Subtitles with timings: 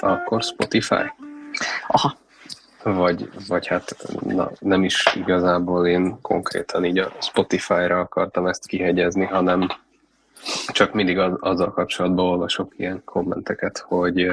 [0.00, 1.12] akkor Spotify.
[1.86, 2.16] Aha.
[2.82, 9.24] Vagy, vagy hát na, nem is igazából én konkrétan így a Spotify-ra akartam ezt kihegyezni,
[9.24, 9.68] hanem
[10.66, 14.30] csak mindig az, azzal kapcsolatban olvasok ilyen kommenteket, hogy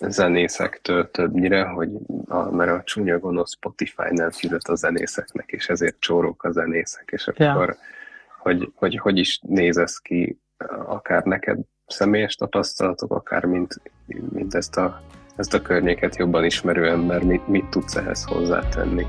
[0.00, 1.88] zenészektől többnyire, hogy
[2.28, 7.08] a, mert a csúnya gonosz Spotify nem fizet a zenészeknek, és ezért csórók a zenészek,
[7.12, 7.76] és akkor ja.
[8.38, 10.38] hogy, hogy hogy is néz ez ki,
[10.86, 13.80] akár neked személyes tapasztalatok, akár mint,
[14.32, 15.00] mint ezt, a,
[15.36, 19.06] ezt a környéket jobban ismerő ember, mit, mit tudsz ehhez hozzátenni?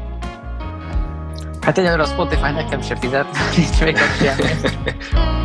[1.62, 5.45] Hát egyelőre a Spotify nekem se fizet, nincs még a semmi.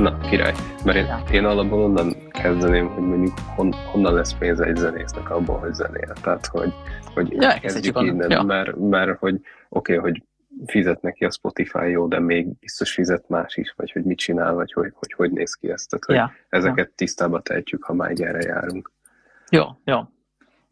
[0.00, 0.54] Na, király.
[0.84, 1.22] Mert én, ja.
[1.32, 6.12] én alapból onnan kezdeném, hogy mondjuk hon, honnan lesz pénz egy zenésznek abból, hogy zenél.
[6.22, 6.72] Tehát, hogy,
[7.14, 8.42] hogy ja, kezdjük innen, ja.
[8.42, 9.34] mert, mert hogy
[9.68, 10.22] oké, okay, hogy
[10.66, 14.54] fizet neki a Spotify jó, de még biztos fizet más is, vagy hogy mit csinál,
[14.54, 15.88] vagy hogy hogy, hogy néz ki ezt.
[15.90, 16.32] Tehát, hogy ja.
[16.48, 16.92] ezeket ja.
[16.94, 18.92] tisztába tehetjük, ha már erre járunk.
[19.50, 20.00] Jó, jó.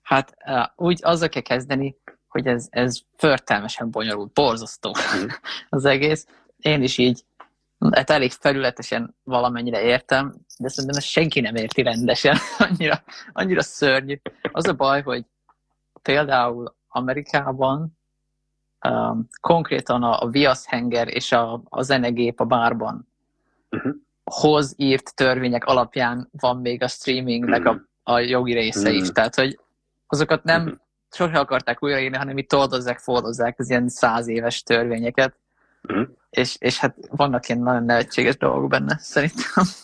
[0.03, 0.37] Hát
[0.77, 1.97] úgy azzal kell kezdeni,
[2.29, 5.27] hogy ez, ez förtelmesen bonyolult, borzasztó mm.
[5.69, 6.27] az egész.
[6.59, 7.23] Én is így
[7.91, 12.37] hát elég felületesen valamennyire értem, de szerintem ezt senki nem érti rendesen,
[12.69, 14.21] annyira, annyira szörnyű.
[14.53, 15.25] Az a baj, hogy
[16.03, 17.99] például Amerikában
[18.89, 23.09] um, konkrétan a, a viaszhenger és a, a zenegép a bárban
[23.71, 23.95] uh-huh.
[24.25, 27.81] hoz írt törvények alapján van még a streamingnek uh-huh.
[28.03, 29.03] a, a jogi része uh-huh.
[29.03, 29.09] is.
[29.09, 29.59] Tehát, hogy
[30.07, 30.79] azokat nem uh-huh.
[31.11, 35.37] sosem akarták újraírni, hanem itt toldozzák, fordozzák az ilyen száz éves törvényeket.
[35.89, 39.65] Uh-huh és, és hát vannak ilyen nagyon nevetséges dolgok benne, szerintem.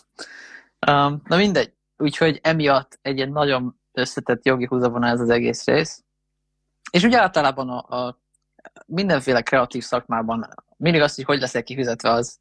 [0.87, 6.03] Um, na mindegy, úgyhogy emiatt egy ilyen nagyon összetett jogi húzavona ez az egész rész.
[6.91, 8.19] És ugye általában a, a
[8.85, 12.39] mindenféle kreatív szakmában mindig azt, hogy hogy leszel kifizetve, az,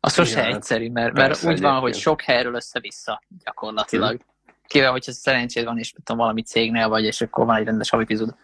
[0.00, 4.10] az sose Igen, egyszerű, mert, mert úgy van, hogy sok helyről össze-vissza gyakorlatilag.
[4.10, 4.54] Hmm.
[4.66, 8.36] Kivel, hogyha szerencséd van, és tudom, valami cégnél vagy, és akkor van egy rendes havipizod.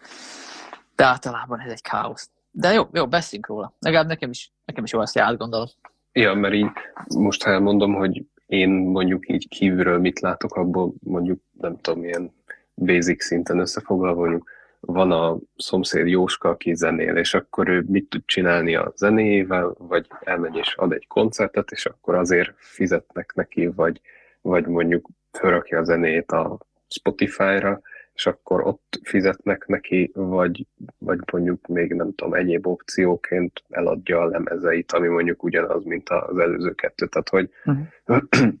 [0.95, 2.29] De általában ez egy káosz.
[2.55, 3.73] De jó, jó, beszéljünk róla.
[3.79, 5.69] Legalább nekem is, nekem is jó ezt átgondolod.
[6.11, 6.71] Ja, mert így
[7.15, 12.33] most ha elmondom, hogy én mondjuk így kívülről mit látok, abból mondjuk nem tudom, ilyen
[12.75, 14.49] basic szinten összefoglalva, mondjuk
[14.79, 20.07] van a szomszéd Jóska, aki zenél, és akkor ő mit tud csinálni a zenéjével, vagy
[20.23, 24.01] elmegy és ad egy koncertet, és akkor azért fizetnek neki, vagy,
[24.41, 27.81] vagy mondjuk felrakja a zenét a Spotify-ra,
[28.13, 30.65] és akkor ott fizetnek neki, vagy,
[30.97, 36.37] vagy mondjuk még nem tudom, egyéb opcióként eladja a lemezeit, ami mondjuk ugyanaz, mint az
[36.37, 37.07] előző kettő.
[37.07, 38.53] Tehát, hogy uh-huh.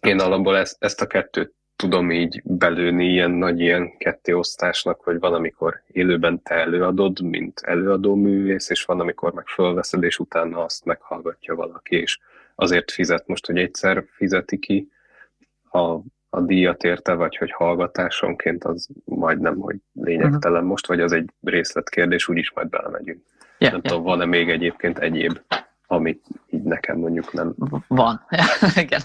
[0.00, 5.34] én alapból ezt, ezt a kettőt tudom így belőni ilyen nagy ilyen kettéosztásnak, hogy van,
[5.34, 10.84] amikor élőben te előadod, mint előadó művész, és van, amikor meg fölveszed, és utána azt
[10.84, 12.18] meghallgatja valaki, és
[12.54, 14.88] azért fizet most, hogy egyszer fizeti ki
[15.70, 15.98] a
[16.34, 20.68] a díjat érte, vagy hogy hallgatásonként, az majdnem, hogy lényegtelen uh-huh.
[20.68, 23.20] most, vagy az egy részletkérdés, úgyis majd belemegyünk.
[23.58, 23.82] Yeah, nem yeah.
[23.82, 25.40] tudom, van-e még egyébként egyéb,
[25.86, 27.54] amit így nekem mondjuk nem...
[27.88, 28.26] Van,
[28.84, 29.00] igen.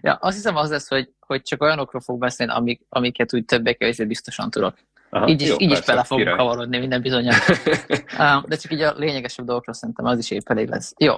[0.00, 4.04] Ja, azt hiszem az lesz, hogy, hogy csak olyanokról fog beszélni, amik, amiket úgy többé-kevésbé
[4.04, 4.74] biztosan tudok.
[5.10, 6.38] Aha, így is, jó, így persze, is bele fogunk király.
[6.38, 7.34] kavarodni minden bizonyal.
[8.48, 10.92] De csak így a lényegesebb dolgokról szerintem az is épp elég lesz.
[10.98, 11.14] Jó,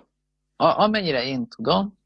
[0.56, 1.97] a, amennyire én tudom,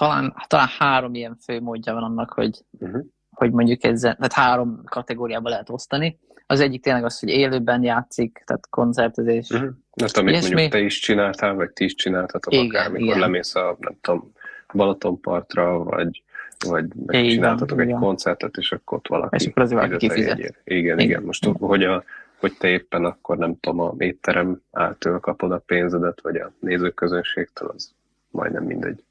[0.00, 3.04] talán, talán három ilyen fő módja van annak, hogy, uh-huh.
[3.30, 6.18] hogy mondjuk ezzel, tehát három kategóriába lehet osztani.
[6.46, 9.50] Az egyik tényleg az, hogy élőben játszik, tehát koncertezés.
[9.50, 9.70] Uh-huh.
[10.02, 10.50] Azt, amit ilyesmi.
[10.50, 13.18] mondjuk te is csináltál, vagy ti is csináltatok igen, akár, amikor igen.
[13.18, 14.32] lemész a, nem tudom,
[14.72, 16.24] Balatonpartra, vagy
[16.64, 18.00] vagy csináltatok egy igen.
[18.00, 19.36] koncertet, és akkor ott valaki...
[19.36, 20.38] És akkor azért valaki kifizet.
[20.38, 21.22] Igen, igen, igen.
[21.22, 22.04] Most, hogy, a,
[22.36, 27.68] hogy te éppen akkor nem tudom, a étterem által kapod a pénzedet, vagy a nézőközönségtől,
[27.74, 27.94] az
[28.30, 29.04] majdnem mindegy.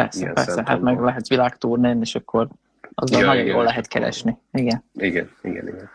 [0.00, 2.48] Persze, Ilyen persze, hát meg lehet világturnén, és akkor
[2.94, 4.38] azzal ja, nagyon igen, jól lehet keresni.
[4.52, 4.84] Igen.
[4.92, 5.88] Igen, igen, igen.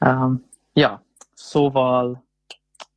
[0.00, 1.02] Um, ja,
[1.34, 2.24] szóval,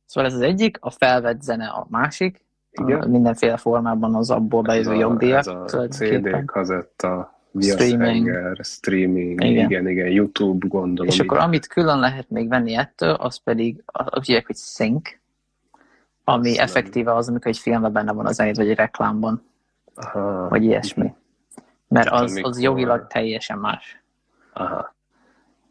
[0.06, 3.08] szóval ez az egyik, a felvett zene a másik, igen.
[3.08, 5.38] mindenféle formában az abból bejövő jogdíjak.
[5.38, 9.64] Ez a CD, kazetta, streaming, streaming igen.
[9.64, 11.12] igen, igen, YouTube gondolom.
[11.12, 15.10] És akkor amit külön lehet még venni ettől, az pedig, azt hívják, hogy sync,
[16.24, 19.50] ami Azt effektíve az, amikor egy filmben benne van a zenét, vagy egy reklámban.
[19.94, 20.48] Aha.
[20.48, 21.14] vagy ilyesmi.
[21.88, 24.02] Mert az, az jogilag teljesen más.
[24.52, 24.94] Aha.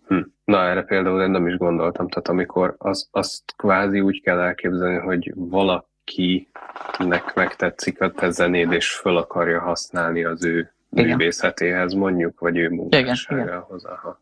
[0.08, 0.22] Hm.
[0.44, 4.98] Na, erre például én nem is gondoltam, tehát amikor az, azt kvázi úgy kell elképzelni,
[4.98, 6.50] hogy valaki
[6.88, 11.06] akinek megtetszik a te zenéd, és föl akarja használni az ő Igen.
[11.06, 12.74] művészetéhez mondjuk, vagy ő igen.
[12.74, 13.86] munkásságához.
[13.86, 14.20] Aha.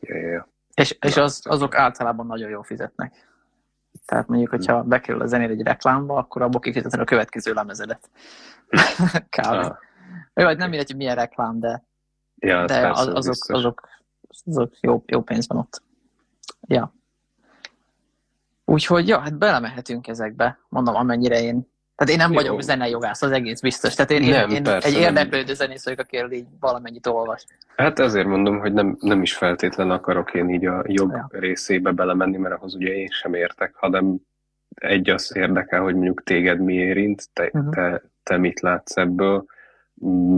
[0.00, 0.48] Ja, ja, ja.
[0.74, 3.12] És, és az, azok általában nagyon jól fizetnek.
[4.08, 4.88] Tehát mondjuk, hogyha Hm.
[4.88, 8.10] bekerül a zenéd egy reklámba, akkor abból kifizeted a következő lemezedet.
[9.36, 9.46] Kb.
[9.46, 9.76] Ah,
[10.34, 11.84] Jó, hát nem mindegy, hogy milyen reklám, de,
[12.36, 13.56] ja, de az, az azok, biztos.
[13.56, 13.88] azok,
[14.44, 15.82] azok jó, jó pénz van ott.
[16.60, 16.94] Ja.
[18.64, 20.58] Úgyhogy, ja, hát belemehetünk ezekbe.
[20.68, 21.72] Mondom, amennyire én...
[21.98, 22.36] Tehát én nem Jó.
[22.36, 23.94] vagyok zenejogász, az egész biztos.
[23.94, 27.44] Tehát én, Nem, én, én persze, egy érdeklődő zenész vagyok, akiről így valamennyit olvas.
[27.76, 31.28] Hát ezért mondom, hogy nem, nem is feltétlen akarok én így a jog Ja.
[31.30, 34.16] részébe belemenni, mert ahhoz ugye én sem értek, hanem
[34.74, 37.70] egy az érdekel, hogy mondjuk téged mi érint, te, Mhm.
[37.70, 39.44] te, te mit látsz ebből,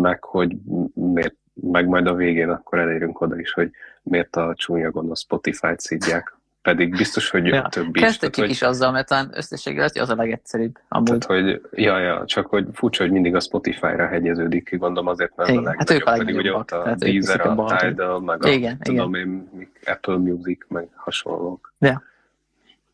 [0.01, 0.57] meg hogy
[0.95, 3.71] miért, meg majd a végén akkor elérünk oda is, hogy
[4.03, 6.39] miért a csúnya gonosz Spotify-t szidják.
[6.63, 7.69] Pedig biztos, hogy Ja.
[7.69, 7.91] több is.
[7.93, 10.79] Tehát, Kezdhetjük hogy, is azzal, mert talán összességében az a legegyszerűbb.
[10.89, 11.05] Amúgy.
[11.07, 15.37] tehát, hogy ja, ja, csak hogy furcsa, hogy mindig a Spotify-ra hegyeződik ki, gondolom azért,
[15.37, 17.77] mert Igen, a hát ők a legnagyobb, pedig ugye ott a tehát Deezer, a a.
[17.77, 21.73] Tidal, meg a Igen, tudom én, mik- Apple Music, meg hasonlók.
[21.79, 22.03] Ja.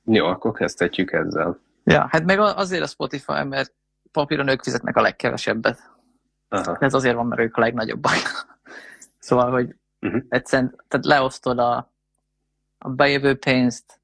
[0.04, 1.58] Jó, akkor kezdhetjük ezzel.
[1.84, 3.72] Ja, hát meg azért a Spotify, mert
[4.12, 5.90] papíron ők fizetnek a legkevesebbet.
[6.48, 6.76] Aha.
[6.80, 8.12] Ez azért van, mert ők a legnagyobbak.
[9.18, 10.16] szóval, hogy Mhm.
[10.28, 11.92] egyszerűen tehát leosztod a,
[12.87, 14.00] a bejövő pénzt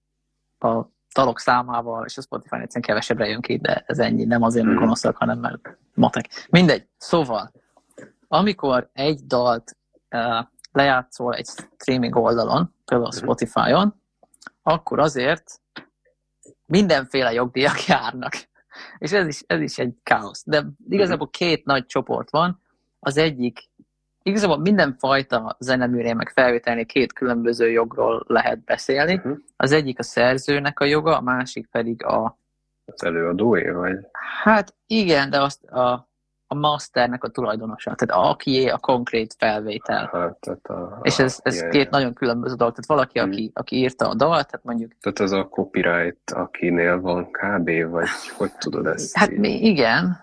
[0.59, 0.83] a
[1.15, 4.75] dalok számával, és a Spotify egyszerűen kevesebbre jön ki, de ez ennyi, nem azért, mert
[4.77, 4.85] Mhm.
[4.85, 6.47] gonoszak, hanem mert matek.
[6.51, 6.87] Mindegy.
[6.97, 7.53] Szóval,
[8.29, 9.77] amikor egy dalt
[10.11, 13.23] uh, lejátszol egy streaming oldalon, például a Mhm.
[13.25, 13.95] Spotify-on,
[14.63, 15.61] akkor azért
[16.67, 18.33] mindenféle jogdíjak járnak.
[18.99, 20.43] És ez is, ez is egy káosz.
[20.47, 22.61] De igazából két nagy csoport van.
[23.01, 23.69] Az egyik,
[24.23, 29.15] igazából mindenfajta zeneműre, meg felvételni két különböző jogról lehet beszélni.
[29.15, 29.37] Uh-huh.
[29.57, 32.39] Az egyik a szerzőnek a joga, a másik pedig a,
[32.85, 33.97] Az előadóé, vagy?
[34.43, 36.11] hát igen, de azt a,
[36.47, 40.11] a masternek a tulajdonosa, tehát akié a konkrét felvétel.
[40.13, 41.89] Hát, tehát a, És ez, ez ja, két ja.
[41.91, 42.75] nagyon különböző dolog.
[42.75, 43.29] Tehát valaki, Mhm.
[43.29, 47.71] aki, aki írta a dalt, tehát mondjuk, Tehát ez a copyright, akinél van kb.
[47.91, 49.17] vagy hogy tudod ezt?
[49.17, 49.39] hát így?
[49.39, 50.17] mi, igen,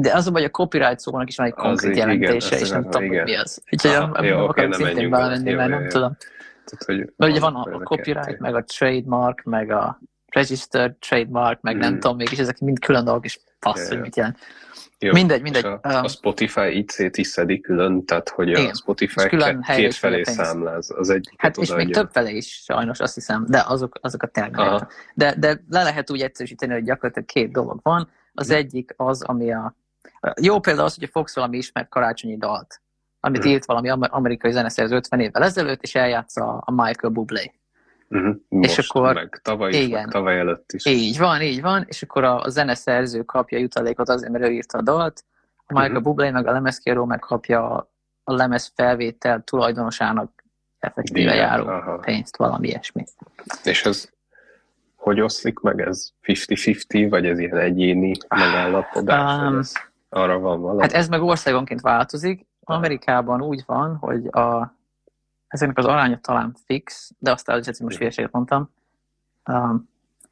[0.00, 2.62] de az a baj, a copyright szónak is van egy Az konkrét igen, jelentése, ezt
[2.62, 3.24] és nem tudom, hogy igen.
[3.24, 3.62] mi az.
[3.72, 5.88] Úgyhogy Aha, nem, jó, nem akarok nem szintén belemenni, mert nem jó.
[5.88, 6.16] tudom.
[6.64, 10.00] Tehát, hogy Mert ugye van a, a copyright, meg a trademark, meg a
[10.32, 12.00] registered trademark, meg nem Mhm.
[12.00, 14.38] tudom még, és ezek mind külön dolgok, és passz, Ja, hogy mit jelent.
[14.98, 15.64] Jó, Mindegy, és mindegy.
[15.64, 18.74] A, Um, a Spotify szét is szedi külön, tehát hogy a Igen.
[18.74, 20.90] Spotify És külön két, két a felé számláz.
[20.96, 24.52] Az egy Hát és még több fele is sajnos, azt hiszem, de azok, azokat tényleg
[24.52, 24.72] nem Aha.
[24.74, 24.88] értem.
[25.14, 28.08] De, de le lehet úgy egyszerűsíteni, hogy gyakorlatilag két dolog van.
[28.34, 28.56] Az Mhm.
[28.56, 29.76] egyik az, ami a...
[30.40, 32.80] Jó példa az, hogy fogsz valami ismert karácsonyi dalt,
[33.20, 33.48] amit Mhm.
[33.48, 37.52] írt valami amer- amerikai zeneszerző 50 évvel ezelőtt, és eljátsza a Michael Bublé.
[38.08, 38.36] Uh-huh.
[38.48, 40.02] Most, És akkor- meg tavaly is, igen.
[40.02, 40.86] meg tavaly előtt is.
[40.86, 44.78] Így van, így van, és akkor a, a zeneszerző kapja jutalékot azért, mert ő írta
[44.78, 45.24] a dalt,
[45.56, 46.02] a Michael Mhm.
[46.02, 47.88] Bublé meg a lemezkiadó megkapja a,
[48.34, 50.44] lemez felvétel tulajdonosának
[50.78, 51.96] effektíve Díjat, járó aha.
[51.96, 53.04] pénzt, valami ilyesmi.
[53.64, 54.08] És ez
[54.96, 55.80] hogy oszlik meg?
[55.80, 59.40] Ez 50-50, vagy ez ilyen egyéni megállapodás?
[59.40, 59.60] Um,
[60.16, 60.80] arra van valami?
[60.80, 62.46] Hát ez meg országonként változik.
[62.60, 64.76] Amerikában úgy van, hogy a,
[65.48, 68.70] ezeknek az aránya talán fix, de azt előtt, most hülyeséget mondtam.
[69.46, 69.88] Um,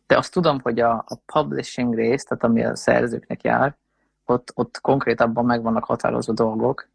[0.06, 3.76] de azt tudom, hogy a, a publishing rész, tehát ami a szerzőknek jár,
[4.24, 6.88] ott, ott konkrétabban meg vannak határozó dolgok.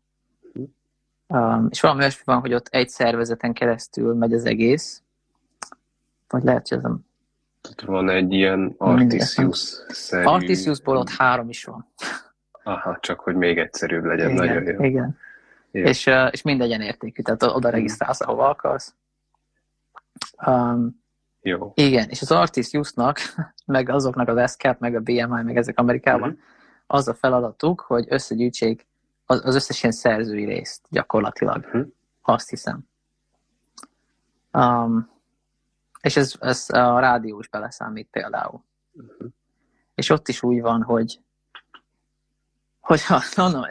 [1.28, 5.02] Um, és valami olyasmi van, hogy ott egy szervezeten keresztül megy az egész.
[6.28, 6.84] Vagy lehet, hogy ez
[7.62, 10.26] Tehát van egy ilyen Artisius-szerű...
[10.26, 11.88] Artisiusból ott három is van.
[12.64, 14.30] Aha, csak hogy még egyszerűbb legyen.
[14.30, 14.84] Igen, Nagyon jó.
[14.84, 15.18] igen.
[15.72, 15.84] Jó.
[15.86, 18.96] És, és mindegyen értékű, tehát oda regisztrálsz, ahova akarsz.
[20.48, 21.02] Um,
[21.42, 21.72] Jó.
[21.76, 23.20] igen, és az Artisiusnak,
[23.66, 26.40] meg azoknak az SCAP, meg a BMI, meg ezek Amerikában, Mhm.
[26.88, 28.88] az a feladatuk, hogy összegyűjtsék
[29.26, 31.66] az, az összes ilyen szerzői részt gyakorlatilag.
[31.72, 31.82] Mhm.
[32.22, 32.80] Azt hiszem.
[34.54, 35.10] Um,
[36.02, 38.64] és ez, ez a rádió is beleszámít például.
[38.92, 39.26] Mhm.
[39.96, 41.20] És ott is úgy van, hogy
[42.90, 43.64] hogyha, mondom,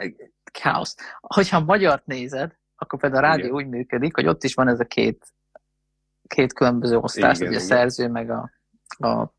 [0.51, 3.55] káosz, hogyha a magyart nézed, akkor például a rádió Igen.
[3.55, 5.33] úgy működik, hogy ott is van ez a két,
[6.27, 8.51] két különböző osztás, Igen, ugye a szerző, meg a,
[9.07, 9.33] a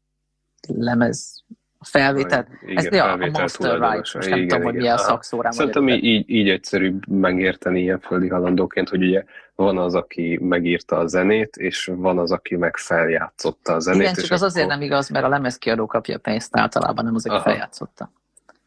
[0.69, 1.45] lemez,
[1.79, 2.47] a felvétel.
[2.63, 4.83] Igen, Ez ja, a master right, most nem Igen, tudom, hogy igen.
[4.83, 5.05] milyen Aha.
[5.05, 10.99] szakszórán Szerintem így, így egyszerűbb megérteni ilyen földi halandóként, hogy ugye van az, aki megírta
[10.99, 14.01] a zenét, és van az, aki meg feljátszotta a zenét.
[14.01, 17.15] Igen, csak az azért akkor- nem igaz, mert a lemezkiadó kapja a pénzt általában, nem
[17.15, 17.45] az, aki Aha.
[17.45, 18.11] feljátszotta.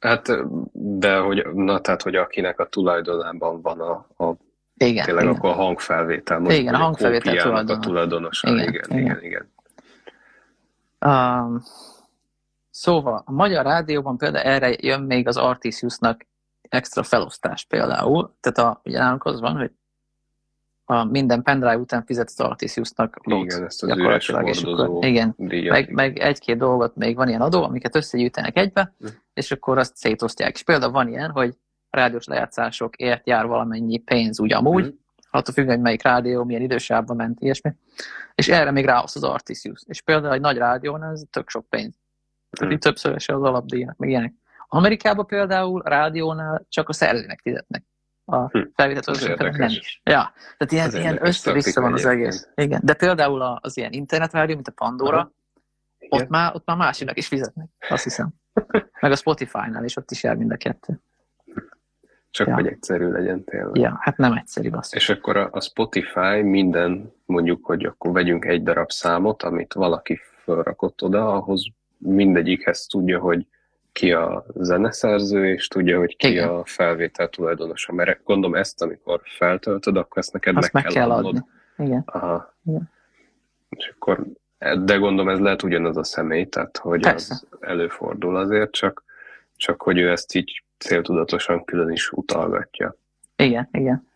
[0.04, 0.30] Hát,
[0.74, 3.92] de hogy, na, tehát, hogy akinek a tulajdonában van a,
[4.26, 4.36] a
[4.78, 5.36] Igen, tényleg igen.
[5.36, 6.40] akkor a hangfelvétel.
[6.40, 7.78] mondjuk, Igen, a hangfelvétel tulajdonos.
[7.78, 8.48] a tulajdonosa.
[8.50, 9.24] Igen, Igen, igen, igen.
[9.24, 9.48] igen.
[11.00, 11.42] igen.
[11.42, 11.62] Um,
[12.76, 16.26] Szóval a magyar rádióban például erre jön még az Artisiusnak
[16.62, 18.36] extra felosztás például.
[18.40, 19.72] Tehát a, ugye nálunk az van, hogy
[20.86, 25.72] a minden pendrive után fizet az Artisiusnak Igen, ezt az üres hordozó igen, díjat.
[25.74, 29.06] meg, meg egy-két dolgot még van ilyen adó, amiket összegyűjtenek egybe, Hm.
[29.34, 30.54] és akkor azt szétosztják.
[30.56, 31.56] És például van ilyen, hogy
[31.90, 34.94] rádiós lejátszásokért jár valamennyi pénz úgy amúgy, Mhm.
[35.32, 37.72] attól függően, hogy melyik rádió, milyen idősávban ment, ilyesmi.
[38.36, 39.82] És erre még ráosz az Artisius.
[39.88, 41.94] És például egy nagy rádión ez tök sok pénz.
[42.50, 42.72] Tehát Mhm.
[42.72, 44.34] így többszöröse az alapdíjnak, meg ilyenek.
[44.68, 47.84] Amerikában például rádiónál csak a szerzőnek fizetnek.
[48.26, 48.62] A Hm.
[48.76, 50.02] felvétel Ez az nem is.
[50.04, 52.50] Ja, tehát ilyen, ilyen össze-vissza van az egész.
[52.56, 52.82] Igen.
[52.84, 55.32] De például az ilyen internetrádió, mint a Pandora, Aha.
[56.10, 58.30] ott már, ott már másiknak is fizetnek, azt hiszem.
[59.00, 61.02] Meg a Spotify-nál is ott is jár mind a kettő.
[62.30, 62.54] Csak Ja.
[62.54, 63.76] hogy egyszerű legyen tényleg.
[63.76, 64.96] Ja, hát nem egyszerű az.
[64.96, 70.20] És akkor a, a Spotify minden, mondjuk, hogy akkor vegyünk egy darab számot, amit valaki
[70.44, 71.64] felrakott oda, ahhoz
[71.98, 73.48] mindegyikhez tudja, hogy
[73.94, 76.50] ki a zeneszerző, és tudja, hogy ki Igen.
[76.50, 77.94] a felvétel tulajdonosa.
[77.94, 81.36] Mert gondolom ezt, amikor feltöltöd, akkor ezt neked Azt meg kell adnod.
[81.36, 81.46] adni.
[81.78, 82.04] Igen.
[82.06, 82.54] Aha.
[82.66, 82.92] Igen.
[83.70, 84.24] És akkor,
[84.84, 87.34] de gondolom ez lehet ugyanaz a személy, tehát hogy Persze.
[87.34, 89.04] az előfordul azért, csak,
[89.56, 92.96] csak hogy ő ezt így céltudatosan külön is utalgatja.
[93.36, 94.08] Igen, igen.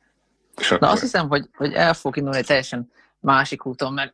[0.58, 4.14] És Na akkor, azt hiszem, hogy, hogy el fog indulni egy teljesen másik úton, mert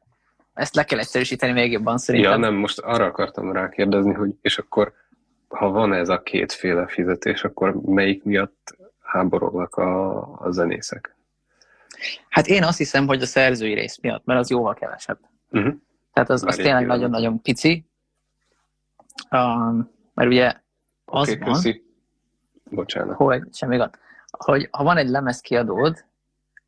[0.54, 2.32] ezt le kell egyszerűsíteni még jobban szerintem.
[2.32, 4.94] Ja, nem, most arra akartam rákérdezni, hogy és akkor,
[5.54, 11.16] ha van ez a kétféle fizetés, akkor melyik miatt háborognak a, a zenészek?
[12.30, 15.20] Hát én azt hiszem, hogy a szerzői rész miatt, mert az jóval kevesebb.
[15.50, 15.74] Uh-huh.
[16.14, 17.86] Tehát az, az tényleg nagyon-nagyon pici.
[19.32, 20.54] Um, mert ugye
[21.06, 21.84] az Oké, van, köszi.
[22.64, 23.16] Bocsánat.
[23.16, 23.98] hogy semmi gond,
[24.38, 26.06] hogy ha van egy lemez kiadód,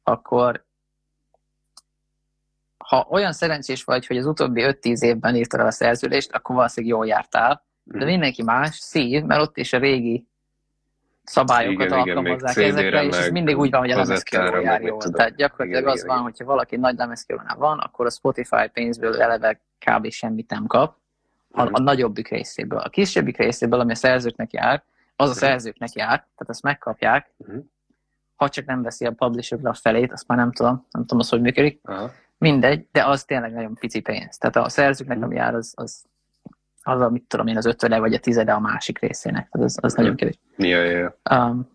[0.04, 0.66] akkor
[2.78, 6.96] ha olyan szerencsés vagy, hogy az utóbbi 5-10 évben írtad el a szerződést, akkor valószínűleg
[6.96, 8.06] jól jártál, de Mhm.
[8.08, 10.26] mindenki más szív, mert ott is a régi
[11.24, 14.82] szabályokat Igen, igen, alkalmazzák CD-re, ezekre, és ez mindig úgy van, hogy a lemezkiadó jár
[14.82, 14.98] jól.
[15.02, 16.30] Tehát gyakorlatilag Igen, az igen, van, igen.
[16.32, 20.10] hogyha valaki nagy lemezkiadónál van, akkor a Spotify pénzből eleve kb.
[20.10, 20.96] semmit nem kap,
[21.52, 21.74] a, Mhm.
[21.74, 22.80] a nagyobbik részéből.
[22.80, 24.84] A kisebbik részéből, ami a szerzőknek jár,
[25.16, 25.40] az a Mhm.
[25.40, 27.58] szerzőknek jár, tehát azt megkapják, Mhm.
[28.36, 31.30] ha csak nem veszi a publisher a felét, azt már nem tudom, nem tudom, az
[31.30, 31.80] hogy működik.
[31.84, 32.12] Aha.
[32.38, 34.38] Mindegy, de az tényleg nagyon pici pénz.
[34.38, 35.26] Tehát a szerzőknek, Mhm.
[35.26, 36.06] ami jár, az, az,
[36.88, 39.50] az a, mit tudom én, az ötöde vagy a tizede a másik részének.
[39.50, 40.02] Tehát az, az Mhm.
[40.02, 40.40] nagyon kevés.
[40.58, 41.18] Ja, ja, ja.
[41.50, 41.70] Um,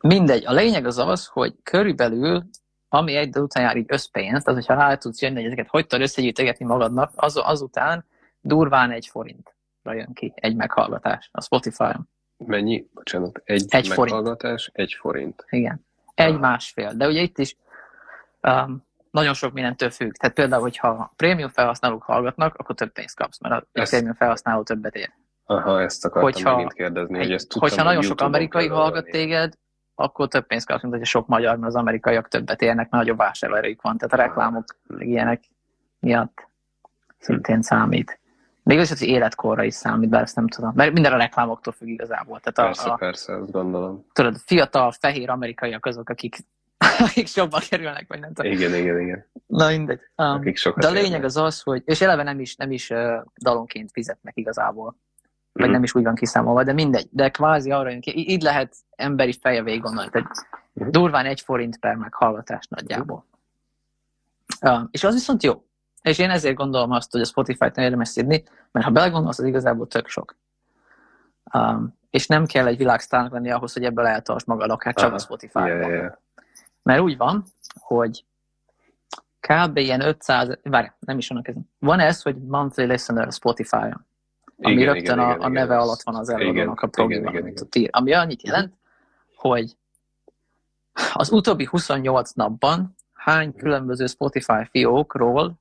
[0.00, 2.44] mindegy, a lényeg az az, hogy körülbelül,
[2.88, 6.04] ami egy után jár így összpénz, tehát hogyha rá tudsz jönni, hogy ezeket hogy tudod
[6.04, 8.04] összegyűjtegetni magadnak, az, azután
[8.40, 9.52] durván egy forintra
[9.92, 12.08] jön ki egy meghallgatás a Spotify-on.
[12.36, 12.86] Mennyi?
[12.94, 13.40] Bocsánat.
[13.44, 13.98] Egy, Egy forint.
[13.98, 15.44] meghallgatás, egy forint.
[15.48, 15.86] Igen.
[16.14, 16.38] Egy Aha.
[16.38, 16.92] másfél.
[16.94, 17.56] De ugye itt is
[18.42, 18.84] um,
[19.14, 20.12] nagyon sok mindentől függ.
[20.12, 24.62] Tehát például, hogyha prémium felhasználók hallgatnak, akkor több pénzt kapsz, mert a Ezt- prémium felhasználó
[24.62, 25.10] többet ér.
[25.46, 28.68] Aha, ezt akartam Hogyha megint kérdezni, hogy Egy, ezt tudtam, hogyha nagyon hogy sok amerikai
[28.68, 29.52] hallgat téged,
[29.94, 33.82] akkor több pénzt kapsz, mint hogyha sok magyar, mert az amerikaiak többet érnek, nagyobb vásárlóerejük
[33.82, 33.96] van.
[33.98, 34.26] Tehát a Aha.
[34.26, 34.94] reklámok, Hm.
[34.96, 35.44] meg ilyenek
[36.00, 36.48] miatt
[37.18, 38.20] szintén számít.
[38.62, 40.72] Még az, hogy életkorra is számít, bár ezt nem tudom.
[40.74, 42.40] Mert minden a reklámoktól függ igazából.
[42.40, 44.04] Tehát Persze, a, persze, azt gondolom.
[44.12, 46.36] tudod, fiatal, fehér amerikaiak azok, akik,
[46.98, 48.52] akik sokba kerülnek, vagy nem tudom.
[48.52, 49.26] Igen, igen, igen.
[49.46, 50.00] Na mindegy.
[50.16, 51.24] Um, Akik sokat de a lényeg érnek.
[51.24, 54.96] az az, hogy, és eleve nem is, nem is uh, dalonként fizetnek igazából.
[55.52, 55.72] Vagy Mhm.
[55.72, 57.08] nem is úgy van kiszámolva, de mindegy.
[57.10, 58.30] De kvázi arra jön ki.
[58.30, 60.10] Így lehet emberi feje végig gondolni.
[60.10, 60.30] Tehát
[60.72, 60.90] Mhm.
[60.90, 63.24] durván egy forint per meghallgatás nagyjából.
[64.60, 65.64] Uh, és az viszont jó.
[66.02, 69.44] És én ezért gondolom azt, hogy a Spotify-t nem érdemes szidni, mert ha belegondolsz, az
[69.44, 70.36] igazából tök sok.
[71.54, 75.14] Um, és nem kell egy világsztárnak lenni ahhoz, hogy ebből eltarts magad, akár csak Aha.
[75.14, 75.68] a Spotify-ban.
[75.68, 76.22] Ja, ja.
[76.84, 77.44] Mert úgy van,
[77.80, 78.24] hogy
[79.40, 79.76] kb.
[79.76, 81.54] ilyen 500, várj, nem is annak ez.
[81.78, 84.06] Van ez, hogy monthly listener a Spotify-on,
[84.62, 86.80] ami Igen, rögtön igen, a, igen, a igen, neve ez- alatt van az igen, előadónak
[86.80, 87.62] a igen, igen, amit igen.
[87.62, 87.88] ott ír.
[87.92, 88.74] Ami annyit jelent,
[89.36, 89.76] hogy
[91.12, 93.58] az utóbbi 28 napban hány Mhm.
[93.58, 95.54] különböző Spotify fiókról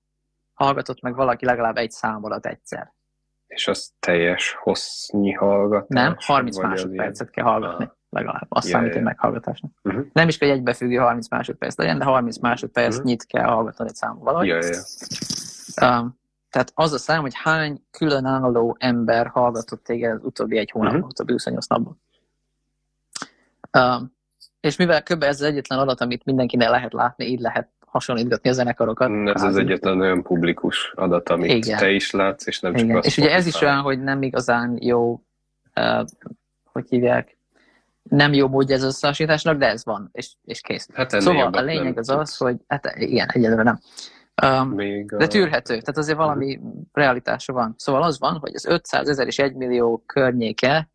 [0.53, 2.94] hallgatott meg valaki legalább egy számodat egyszer.
[3.48, 5.88] És az teljes hossznyi hallgatás?
[5.88, 8.46] Nem, 30 vagy az másodpercet kell hallgatni, legalább.
[8.50, 9.72] Azt Ja, számít ja, egy meghallgatásnak.
[9.84, 10.05] Uh-huh.
[10.13, 14.48] Nem is kell, egybefüggő 30 másodperc legyen, de 30 másodpercnyit kell hallgatnod egy számot valahogy.
[14.48, 16.00] Ja, ja.
[16.00, 21.00] Um, tehát az a szám, hogy hány különálló ember hallgatott téged az utóbbi egy hónapban,
[21.00, 21.12] uh-huh.
[21.12, 22.01] utóbbi 28 napban.
[23.77, 24.13] Um,
[24.60, 25.24] és mivel kb.
[25.24, 29.10] ez az egyetlen adat, amit mindenkinek lehet látni, így lehet hasonlítgatni a zenekarokat.
[29.10, 29.60] Ez az kvázi.
[29.60, 31.77] egyetlen olyan publikus adat, amit Igen.
[31.77, 32.98] te is látsz, és nem csak Igen.
[32.98, 35.22] az És ugye ez is olyan, hogy nem igazán jó,
[35.75, 36.05] uh,
[36.63, 37.38] hogy hívják,
[38.04, 40.88] nem jó módja ez az összehasonlításnak, de ez van, és, és kész.
[40.94, 43.80] Hát Szóval a lényeg nem az az, hogy hát igen, egyelőre nem.
[44.44, 45.18] Um, Még a...
[45.18, 46.60] De tűrhető, tehát azért valami
[46.92, 47.74] realitása van.
[47.78, 50.90] Szóval az van, hogy az 500 ezer és 1 millió környéke,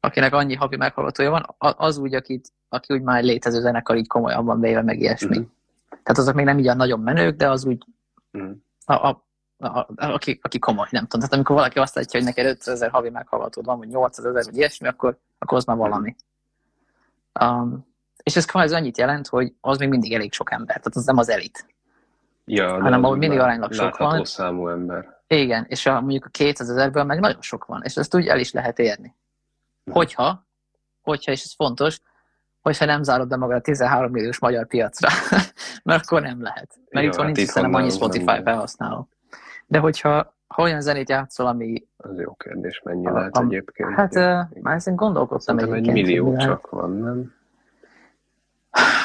[0.00, 4.60] akinek annyi havi meghallgatója van, az úgy, akit, aki úgy már létező zenekar így komolyabban
[4.60, 5.36] véve, meg ilyesmi.
[5.36, 5.52] Uh-huh.
[5.88, 7.84] Tehát azok még nem így nagyon menők, de az úgy
[8.32, 8.56] uh-huh.
[8.84, 9.24] a, a,
[9.58, 11.20] a, a, aki, aki komoly, nem tudom.
[11.20, 14.44] Tehát amikor valaki azt látja, hogy neked 500 ezer havi meghallgatód van, vagy 800 ezer,
[14.44, 16.16] vagy ilyesmi, akkor, akkor az már valami.
[17.40, 17.88] Um,
[18.22, 21.16] és ez kvázi annyit jelent, hogy az még mindig elég sok ember, tehát az nem
[21.16, 21.66] az elit.
[22.44, 24.24] Ja, hanem ahol mindig aránylag sok van.
[24.24, 25.18] számú ember.
[25.26, 28.38] Igen, és a, mondjuk a 200 ezerből meg nagyon sok van, és ezt úgy el
[28.38, 29.14] is lehet érni.
[29.90, 30.46] Hogyha,
[31.02, 32.00] hogyha, és ez fontos,
[32.60, 35.08] hogyha nem zárod be magad a 13 milliós magyar piacra,
[35.84, 36.78] mert akkor nem lehet.
[36.90, 39.08] Mert itt van hát nincs nem annyi Spotify felhasználó.
[39.66, 41.86] De hogyha ha olyan zenét játszol, ami...
[41.96, 43.94] Az jó kérdés, mennyi a, lehet a, egyébként.
[43.94, 47.32] Hát uh, már ezen gondolkodtam Szerintem egy millió csak van, nem?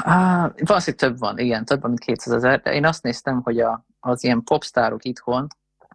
[0.04, 3.60] Ah, valószínűleg több van, igen, több van, mint 200 ezer, de én azt néztem, hogy
[3.60, 5.48] a, az ilyen popstárok itthon,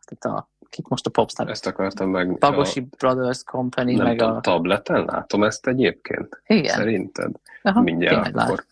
[0.05, 1.53] tehát a, kik most a popstárok?
[1.53, 2.37] Ezt akartam meg.
[2.39, 4.41] Pagosi a, Brothers Company, nem meg tudom, a...
[4.41, 6.43] tableten látom ezt egyébként?
[6.47, 6.75] Igen.
[6.75, 7.31] Szerinted?
[7.63, 8.65] Aha, Mindjárt akkor.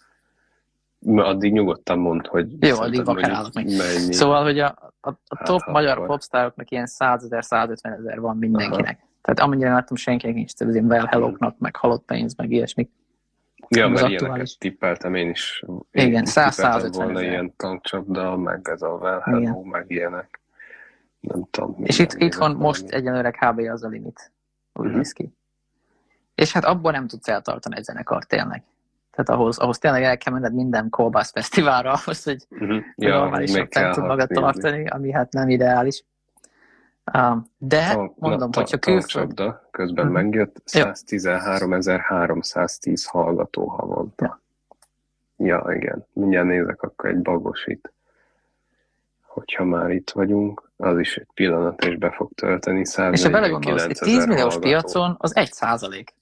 [1.07, 2.67] Addig nyugodtan mond, hogy...
[2.67, 3.65] Jó, addig vakarálok meg.
[3.65, 4.13] Mennyi...
[4.13, 4.67] Szóval, hogy a,
[5.01, 6.07] a, a hát, top hát, magyar akkor...
[6.07, 8.97] popstároknak ilyen 100 ezer, 150 ezer van mindenkinek.
[8.99, 9.09] Aha.
[9.23, 12.91] Tehát amennyire láttam, senkinek nincs, az ilyen Well Hello-knak, meg halott pénz, meg ilyesmik.
[13.69, 14.21] Ja, mert aktuális.
[14.21, 15.65] ilyeneket tippeltem én is.
[15.91, 17.31] Én Igen, 100-150 volna ezer.
[17.31, 19.55] ilyen tankcsapda, meg ez a Well Hello, Igen.
[19.55, 20.41] meg ilyenek.
[21.21, 21.77] Nem tudom.
[21.83, 23.59] És itt, itthon most egyenlőre kb.
[23.59, 24.33] az a limit.
[24.73, 24.97] Úgy uh-huh.
[24.97, 25.33] néz ki.
[26.35, 28.63] És hát abból nem tudsz eltartani egy zenekar tényleg.
[29.19, 32.79] Tehát ahhoz, ahhoz tényleg el kell menned minden kolbász fesztiválra, ahhoz, hogy uh-huh.
[32.97, 36.05] ja, normálisan fent tud magad tartani, ami hát nem ideális.
[37.59, 39.43] De a, mondom, na, hogyha külföld...
[39.71, 40.23] közben uh-huh.
[40.23, 44.41] megjött, 113.310 hallgató havonta.
[45.37, 45.47] Ja.
[45.47, 46.07] ja, igen.
[46.13, 47.93] Mindjárt nézek akkor egy bagosit.
[49.27, 52.79] Hogyha már itt vagyunk, az is egy pillanat, és be fog tölteni.
[52.79, 54.61] És ha belegondolsz, egy 10 milliós hallgató.
[54.61, 56.17] piacon az egy százalék.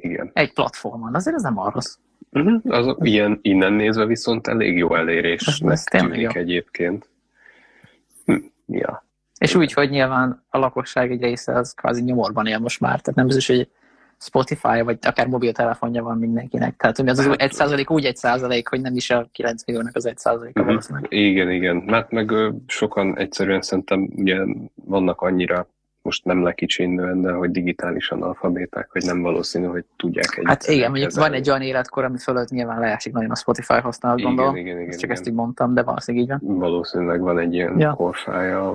[0.00, 0.30] Igen.
[0.32, 1.96] Egy platformon, azért ez nem arra rossz.
[2.32, 2.60] Uh-huh.
[2.64, 5.46] Az, ilyen, innen nézve viszont elég jó elérés.
[5.46, 6.30] Ez, ez tűnik jó.
[6.40, 7.08] egyébként.
[8.24, 8.36] Hm.
[8.66, 9.04] Ja.
[9.38, 13.14] És úgy, hogy nyilván a lakosság egy része az kvázi nyomorban él most már, tehát
[13.14, 13.68] nem biztos, hogy
[14.18, 16.76] Spotify, vagy akár mobiltelefonja van mindenkinek.
[16.76, 19.96] Tehát az az hát, egy százalék úgy egy százalék, hogy nem is a 9 milliónak
[19.96, 21.00] az egy százaléka uh-huh.
[21.08, 21.76] Igen, igen.
[21.76, 22.32] Mert meg
[22.66, 24.38] sokan egyszerűen szerintem ugye
[24.74, 25.68] vannak annyira
[26.02, 30.44] most nem lekicsinően, de hogy digitálisan alfabéták, hogy nem valószínű, hogy tudják egy.
[30.46, 34.20] Hát igen, mondjuk van egy olyan életkor, ami fölött nyilván leesik nagyon a Spotify használat,
[34.20, 34.56] gondolom.
[34.56, 35.16] Igen, igen, igen, csak igen.
[35.16, 36.58] ezt így mondtam, de valószínűleg így van.
[36.58, 37.92] Valószínűleg van egy ilyen ja.
[37.92, 38.74] korfája a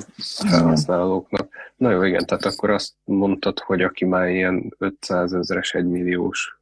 [0.49, 1.47] felhasználóknak.
[1.75, 6.59] Na jó, igen, tehát akkor azt mondtad, hogy aki már ilyen 500 ezeres, 1 milliós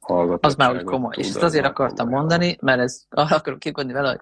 [0.00, 0.48] hallgató.
[0.48, 1.14] Az már úgy komoly.
[1.16, 4.20] És ezt azért akartam mondani, mert ez arra akarok kikondni vele, hogy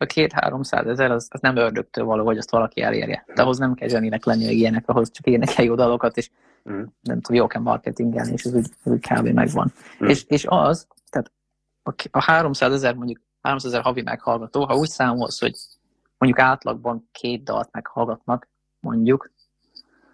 [0.00, 3.24] a két-háromszáz ezer az, az nem ördögtől való, hogy azt valaki elérje.
[3.34, 6.30] De ahhoz nem kell zseninek lenni, hogy ilyenek, ahhoz csak énekelj jó dalokat, és
[6.70, 6.82] mm.
[7.00, 9.26] nem tudom, jó kell marketingelni, és ez úgy, úgy kb.
[9.26, 9.72] megvan.
[10.04, 10.08] Mm.
[10.08, 11.32] És, és az, tehát
[11.82, 15.54] a, a 300 ezer, mondjuk 300 ezer havi meghallgató, ha úgy számolsz, hogy
[16.18, 18.48] mondjuk átlagban két dalt meghallgatnak,
[18.80, 19.32] mondjuk,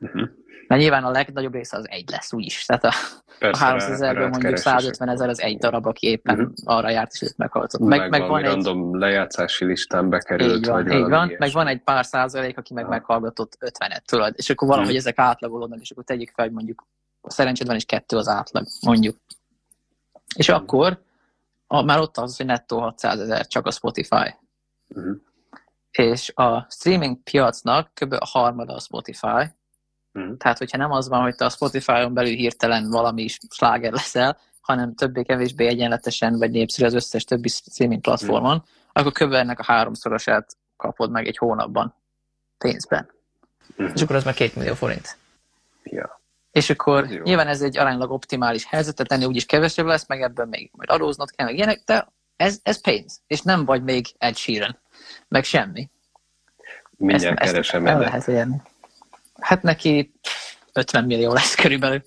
[0.04, 0.24] mm-hmm.
[0.66, 2.64] Mert nyilván a legnagyobb része az egy lesz úgyis.
[2.64, 2.92] Tehát a,
[3.38, 6.52] Persze, a 300 ezerből mondjuk 150 ezer az egy darab, aki éppen uh-huh.
[6.64, 7.80] arra járt és őt meghallgatott.
[7.80, 10.56] Meg, meg, meg van egy random lejátszási listán bekerült.
[10.56, 11.34] Így van, így van.
[11.38, 12.90] meg van egy pár százalék, aki meg ah.
[12.90, 14.32] meghallgatott 50-et, tudod.
[14.36, 15.06] És akkor valahogy uh-huh.
[15.06, 16.86] ezek átlagolódnak, és akkor tegyük fel, hogy mondjuk
[17.20, 19.16] a szerencséd van, és kettő az átlag, mondjuk.
[20.36, 20.62] És uh-huh.
[20.62, 21.00] akkor
[21.66, 24.34] a, már ott az, hogy nettó 600 ezer csak a Spotify.
[24.88, 25.16] Uh-huh.
[25.90, 28.12] És a streaming piacnak kb.
[28.12, 29.54] a harmada a Spotify,
[30.18, 30.34] Mm.
[30.36, 34.38] Tehát, hogyha nem az van, hogy te a Spotify-on belül hirtelen valami is sláger leszel,
[34.60, 38.68] hanem többé-kevésbé egyenletesen vagy népszerű az összes többi streaming platformon, mm.
[38.92, 39.32] akkor kb.
[39.32, 41.94] ennek a háromszorosát kapod meg egy hónapban
[42.58, 43.10] pénzben.
[43.82, 43.86] Mm.
[43.94, 45.16] És akkor az már két millió forint.
[45.82, 46.20] Ja.
[46.50, 47.22] És akkor Jó.
[47.22, 50.90] nyilván ez egy aránylag optimális helyzet, tehát ennél úgyis kevesebb lesz, meg ebből még majd
[50.90, 54.78] adóznod kell, meg ilyenek, de ez, ez pénz, és nem vagy még egy síren,
[55.28, 55.88] meg semmi.
[56.96, 58.62] Mindjárt ezt, keresem ezt érni.
[59.40, 60.12] Hát neki
[60.72, 62.02] 50 millió lesz körülbelül.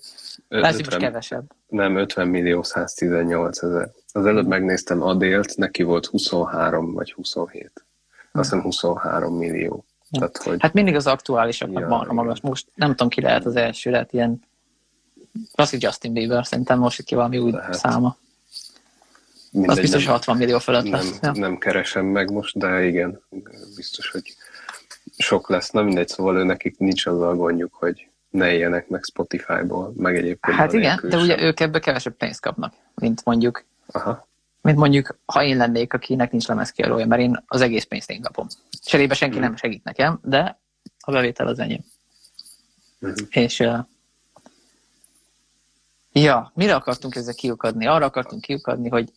[0.48, 1.52] Lesz, most kevesebb.
[1.68, 3.90] Nem, 50 millió 118 ezer.
[4.12, 7.84] Az előbb megnéztem Adélt, neki volt 23 vagy 27.
[8.32, 9.84] Azt hiszem 23 millió.
[10.10, 10.56] Tehát, hogy...
[10.58, 12.40] Hát mindig az aktuálisaknak ja, van a magas.
[12.40, 14.40] Most nem tudom, ki lehet az első, lehet ilyen
[15.52, 17.74] klasszik Justin Bieber, szerintem most itt ki valami új lehet.
[17.74, 18.16] száma.
[19.52, 21.18] Mindegy, az biztos nem, 60 millió fölött nem, lesz.
[21.22, 21.32] Ja.
[21.32, 23.20] Nem keresem meg most, de igen,
[23.76, 24.36] biztos, hogy
[25.20, 29.02] sok lesz, na mindegy, szóval ő nekik nincs az a gondjuk, hogy ne éljenek meg
[29.04, 30.56] Spotify-ból, meg egyébként.
[30.56, 34.28] Hát igen, de ugye ők ebbe kevesebb pénzt kapnak, mint mondjuk Aha.
[34.60, 38.46] mint mondjuk, ha én lennék, akinek nincs lemezkiadója, mert én az egész pénzt én kapom.
[38.84, 39.44] Cserébe senki Mhm.
[39.44, 40.58] nem segít nekem, de
[41.00, 41.84] a bevétel az enyém.
[42.98, 43.14] Mhm.
[43.30, 43.78] És uh,
[46.12, 47.86] ja, mire akartunk ezzel kiukadni?
[47.86, 49.12] Arra akartunk kiukadni, hogy,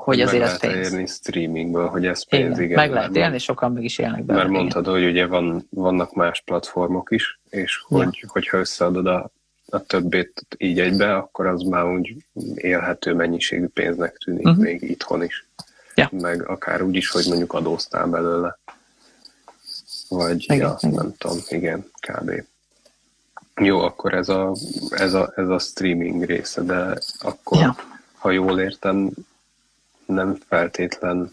[0.00, 0.92] hogy azért ez meg lehet pénz.
[0.92, 2.76] érni streamingből, hogy ez pénz, Igen, igen.
[2.76, 4.34] meg lehet élni, és sokan meg is élnek belőle.
[4.44, 4.60] Mert igen.
[4.60, 9.30] mondtad, hogy ugye van, vannak más platformok is, és hogy, hogyha összeadod a,
[9.66, 12.16] a többét így egybe, akkor az már úgy
[12.54, 14.60] élhető mennyiségű pénznek tűnik, Mhm.
[14.60, 15.46] még itthon is.
[15.94, 16.08] Ja.
[16.12, 18.58] Meg akár úgy is, hogy mondjuk adóztál belőle.
[20.08, 20.94] Vagy, Igen, ja, igen.
[20.94, 22.30] nem tudom, igen, kb.
[23.60, 24.54] Jó, akkor ez a,
[24.90, 27.76] ez a, ez a streaming része, de akkor, Ja.
[28.18, 29.10] ha jól értem,
[30.10, 31.30] nem feltétlen,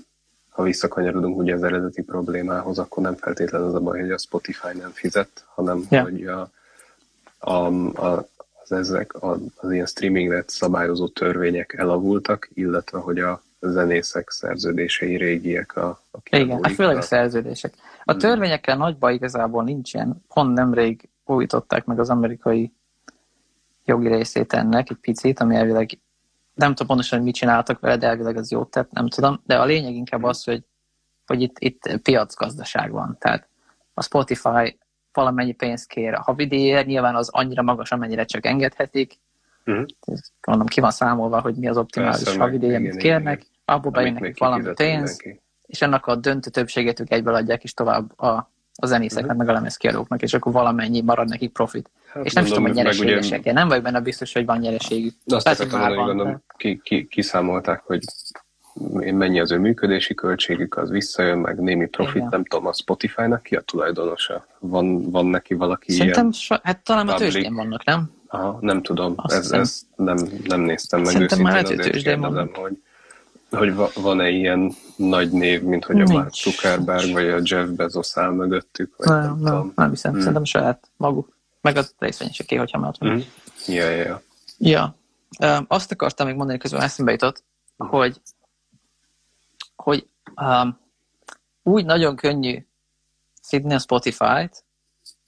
[0.49, 4.77] ha visszakanyarodunk ugye az eredeti problémához, akkor nem feltétlen az a baj, hogy a Spotify
[4.77, 6.01] nem fizet, hanem Ja.
[6.03, 6.49] hogy a,
[7.39, 7.65] a,
[8.05, 8.27] a,
[8.63, 15.75] az ezek a, az ilyen streamingre szabályozó törvények elavultak, illetve hogy a zenészek szerződései régiek
[15.75, 17.73] a, a Igen, hát főleg a szerződések.
[18.03, 18.17] A Mm.
[18.17, 20.23] törvényekkel nagy baj igazából nincsen.
[20.33, 22.71] Pont nemrég újították meg az amerikai
[23.85, 25.99] jogi részét ennek egy picit, ami elvileg
[26.57, 29.41] nem tudom pontosan, hogy mit csináltak vele, de elvileg az jót tett, nem tudom.
[29.45, 30.63] De a lényeg inkább az, hogy,
[31.25, 33.17] hogy itt, itt piacgazdaság van.
[33.19, 33.49] Tehát
[33.93, 34.79] a Spotify
[35.13, 39.19] valamennyi pénzt kér a havidíjért, nyilván az annyira magas, amennyire csak engedhetik.
[39.99, 43.51] Ez, Mondom, ki van számolva, hogy mi az optimális Persze, havidíj, amit igen, kérnek, igen.
[43.65, 45.41] abból még valami pénz, mindenki.
[45.65, 49.37] és ennek a döntő többségét ők egyből adják is tovább a, a zenészeknek, Mhm.
[49.37, 51.89] meg a lemezkiadóknak, és akkor valamennyi marad nekik profit.
[52.13, 53.53] Hát és nem is tudom, hogy meg ugye-.
[53.53, 55.13] Nem vagyok benne biztos, hogy van nyereségük.
[55.25, 58.03] Azt Persze, akartam mondani, gondolom, ki, ki, kiszámolták, hogy
[59.13, 62.27] mennyi az ő működési költségük, az visszajön, meg némi profit, Igen.
[62.31, 64.45] nem tudom, a Spotify-nak ki a tulajdonosa?
[64.59, 66.31] Van, van neki valaki Szerintem, ilyen?
[66.33, 68.11] so, hát talán a tőzsdén vannak, nem?
[68.27, 69.87] Aha, nem tudom, Azt ez, hiszem.
[69.95, 72.77] nem, nem néztem meg Szerintem őszintén, már azért kérdezem, hogy,
[73.49, 76.11] hogy va- van-e ilyen nagy név, mint hogy a Nincs.
[76.11, 80.11] Mark Zuckerberg, vagy a Jeff Bezos áll mögöttük, vagy nem, Nem, nem, nem hiszem.
[80.11, 80.19] Hmm.
[80.19, 81.35] Szerintem saját maguk.
[81.61, 83.09] Meg a részvényeseké, hogyha már ott van.
[83.09, 83.21] Mhm.
[83.67, 84.21] Ja, ja,
[84.57, 84.95] ja.
[85.39, 87.43] Um, azt akartam még mondani, közben eszembe jutott,
[87.77, 88.21] hogy,
[89.75, 90.07] hogy
[90.41, 90.79] um,
[91.63, 92.65] úgy nagyon könnyű
[93.41, 94.63] szidni a Spotify-t,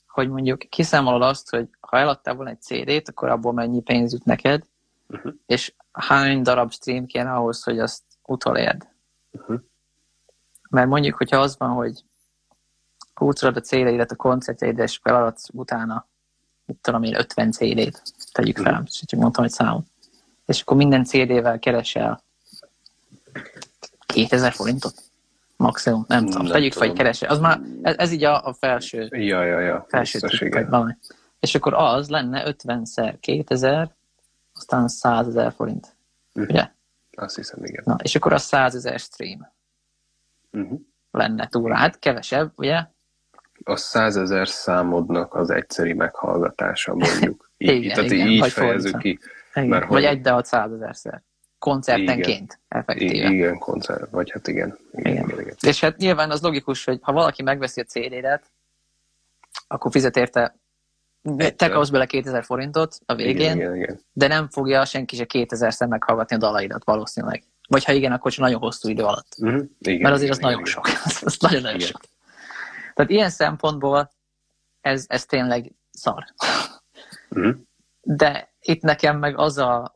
[0.07, 4.25] hogy mondjuk kiszámolod azt, hogy ha eladtál volna egy CD-t, akkor abból mennyi pénz jut
[4.25, 4.63] neked,
[5.07, 5.27] Mhm.
[5.45, 8.87] és hány darab stream kéne ahhoz, hogy azt utolérd.
[9.31, 9.55] Mhm.
[10.69, 12.03] Mert mondjuk, hogyha az van, hogy
[13.13, 16.07] kulcsolod a CD-idet a koncertjeidre, és eladsz utána,
[16.65, 18.83] mit tudom én, 50 CD-t, tegyük fel, Mhm.
[18.85, 19.85] és csak mondtam egy számot.
[20.45, 22.23] És akkor minden CD-vel keresel
[24.05, 24.93] 2000 forintot?
[25.57, 26.43] Maximum, nem tudom.
[26.43, 27.03] Nem Tegyük fel, hogy tudom.
[27.05, 27.29] keresel.
[27.29, 29.85] Az már, ez, ez így a, a felső, Ja, ja, ja.
[29.89, 30.97] felső tipp, valami.
[31.39, 33.95] És akkor az lenne 50-szer 2000,
[34.53, 35.95] aztán 100 ezer forint.
[36.33, 36.49] Mhm.
[36.49, 36.71] Ugye?
[37.19, 37.83] Azt hiszem, igen.
[37.85, 39.51] Na, és akkor az 100 ezer stream
[40.51, 40.79] Uh-huh.
[41.11, 41.71] lenne túl.
[41.71, 42.85] Hát kevesebb, ugye?
[43.63, 47.49] A százezer számodnak az egyszeri meghallgatása, mondjuk.
[47.57, 49.19] Így, Igen, tehát igen, így vagy fejezzük ki.
[49.53, 49.67] Igen.
[49.69, 51.21] Mert Vagy hogy- egy dalot 100 ezerszer.
[51.59, 53.13] Koncertenként, effektíve.
[53.29, 54.77] I- igen, koncert, vagy hát igen.
[54.91, 55.27] Igen, Igen.
[55.29, 55.55] igen, igen.
[55.61, 58.41] És hát nyilván az logikus, hogy ha valaki megveszi a CD-det,
[59.67, 60.55] akkor fizet érte,
[61.21, 61.71] te Egyszer.
[61.71, 63.99] kapsz bele 2000 forintot a végén, Igen, igen, igen.
[64.13, 67.43] de nem fogja senki se 2000-szer meghallgatni a dalaidat valószínűleg.
[67.67, 69.35] Vagy ha igen, akkor csak nagyon hosszú idő alatt.
[69.37, 69.63] Uh-huh.
[69.79, 70.85] igen Mert azért igen, az nagyon igen, sok.
[71.05, 71.87] Az, az nagyon-nagyon Igen.
[71.87, 72.01] sok.
[72.93, 74.11] Tehát ilyen szempontból
[74.81, 76.23] ez, ez tényleg szar.
[77.29, 77.45] igen.
[77.45, 77.61] Uh-huh.
[78.01, 79.95] De itt nekem meg az a,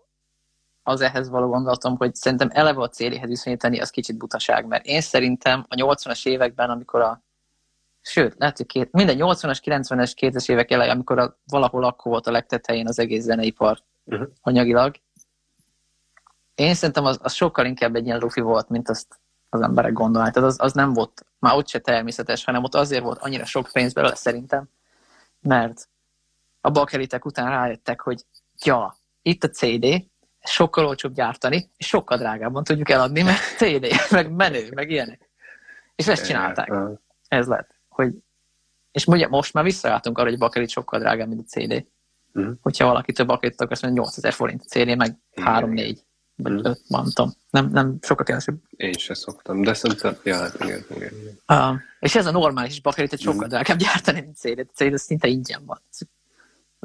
[0.83, 5.01] az ehhez való gondolatom, hogy szerintem eleve a CD-hez viszonyítani, az kicsit butaság, mert én
[5.01, 7.23] szerintem a 80-as években, amikor a
[8.03, 12.27] sőt, lehet, hogy két, minden 80-as, 90-es, 2000-es évek elején, amikor a, valahol akkor volt
[12.27, 14.27] a legtetején az egész zeneipar Uh-huh.
[14.41, 14.95] anyagilag,
[16.55, 20.33] én szerintem az, az sokkal inkább egy ilyen lufi volt, mint azt az emberek gondolják.
[20.33, 23.69] Tehát az, az nem volt már ott se természetes, hanem ott azért volt annyira sok
[23.71, 24.69] pénz belőle szerintem,
[25.41, 25.89] mert
[26.61, 28.25] a bakelitek után rájöttek, hogy
[28.63, 29.85] ja, itt a CD,
[30.43, 35.29] sokkal olcsóbb gyártani, és sokkal drágábban tudjuk eladni, mert CD, meg menő, meg ilyenek.
[35.95, 36.73] És ezt csinálták.
[37.27, 37.72] Ez lett.
[37.93, 38.13] Hogy,
[38.91, 41.85] és ugye most már visszaálltunk arra, hogy a bakelit sokkal drágább, mint a CD.
[42.31, 42.51] Mhm.
[42.61, 45.97] Hogyha valaki több bakelitot akar, azt mondja, 8000 forint a CD, meg Igen, 3-4,
[46.35, 46.65] vagy Mhm.
[46.65, 47.33] 5, nem tudom.
[47.49, 48.55] Nem, nem sokkal kevesebb.
[48.77, 51.11] én se szoktam, de szerintem, ja, hát igen, igen.
[51.21, 51.39] igen.
[51.73, 53.49] Uh, és ez a normális bakelitet sokkal Mhm.
[53.49, 54.59] drágább gyártani, mint CD.
[54.59, 55.81] A CD szinte ingyen van.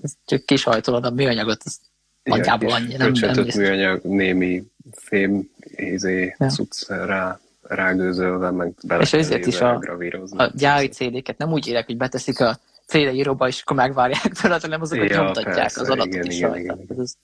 [0.02, 1.80] Ez- Csak kisajtolod a műanyagot, az
[2.22, 2.96] nagyjából annyi.
[2.96, 6.48] Nem, nem műanyag, némi fém, izé, Ja.
[6.48, 10.38] cucc rá, rágőzölve, meg bele És ezért is a- gravírozni.
[10.38, 14.59] a gyári CD-ket nem úgy írják, hogy beteszik a CD íróba, és akkor megvárják tőle,
[14.61, 16.76] hanem azokat Ja, nyomtatják persze, az adatot igen, is igen, rajta.
[16.83, 17.00] igen.
[17.00, 17.14] Ez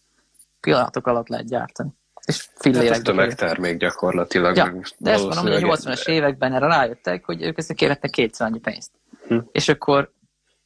[0.60, 1.90] pillanatok alatt lehet gyártani.
[2.26, 4.56] És hát ez tömegtermék gyakorlatilag.
[4.56, 8.46] Ja, de ezt mondom, hogy a 80-as években erre rájöttek, hogy ők ezt kérhetnek kétszer
[8.46, 8.90] annyi pénzt.
[9.28, 9.38] Hm.
[9.52, 10.12] És akkor,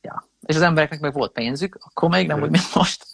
[0.01, 2.43] ja, és az embereknek meg volt pénzük, akkor még nem hm.
[2.43, 3.07] úgy, mint most.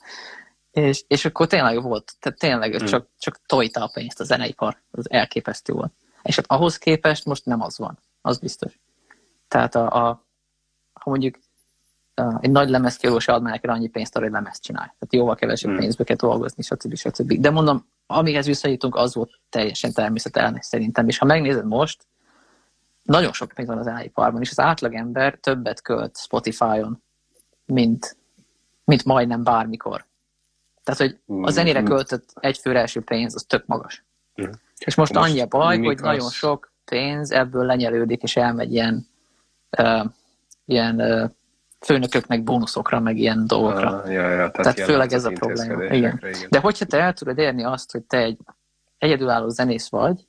[0.70, 2.84] És, és akkor tényleg volt, tehát tényleg hm.
[2.84, 5.92] csak, csak tojta a pénzt a zeneipar, az elképesztő volt.
[6.24, 8.78] És hát ahhoz képest most nem az van, az biztos.
[9.48, 10.24] Tehát a, a
[10.92, 11.38] ha mondjuk
[12.40, 14.86] egy nagy lemezkiadó se ad neked annyi pénzt arra, hogy lemezt csinálj.
[14.86, 15.78] Tehát jóval kevesebb hmm.
[15.78, 16.96] pénzbe kell dolgozni, stb.
[16.96, 17.32] stb.
[17.32, 21.08] De mondom, amihez visszajutunk, az volt teljesen természetelen szerintem.
[21.08, 22.06] És ha megnézed most,
[23.02, 27.02] nagyon sok pénz van az zenéiparban, és az átlagember többet költ Spotify-on,
[27.64, 28.16] mint,
[28.84, 30.06] mint majdnem bármikor.
[30.84, 31.46] Tehát, hogy a hmm.
[31.46, 34.04] zenére költött egy főre első pénz, az tök magas.
[34.42, 34.50] Mm.
[34.78, 36.00] És most, most annyi a baj, hogy az...
[36.00, 39.06] nagyon sok pénz ebből lenyelődik, és elmegy ilyen,
[39.78, 40.04] uh,
[40.64, 41.30] ilyen uh,
[41.80, 43.88] főnököknek bónuszokra, meg ilyen dolgokra.
[43.88, 45.84] Ah, ja, ja, tehát tehát főleg ez a probléma.
[45.84, 46.20] Igen.
[46.22, 46.48] igen.
[46.50, 48.38] De hogyha te el tudod érni azt, hogy te egy
[48.98, 50.26] egyedülálló zenész vagy,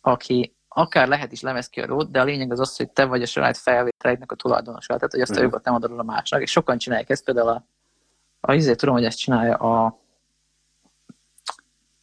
[0.00, 3.56] aki akár lehet is lemezkiadót, de a lényeg az az, hogy te vagy a saját
[3.56, 5.46] felvételeidnek a tulajdonosa, tehát hogy azt uh-huh.
[5.46, 7.66] a jogot nem adod a másnak, és sokan csinálják ezt, például a,
[8.40, 9.98] a izé, tudom, hogy ezt csinálja a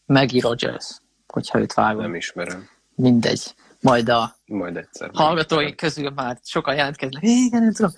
[0.05, 2.01] Maggie Rogers, hogyha őt vágom.
[2.01, 2.69] Nem ismerem.
[2.95, 7.91] Mindegy majd a majd egyszer, hallgatóink közül már sokan jelentkeznek, igen, nem tudom.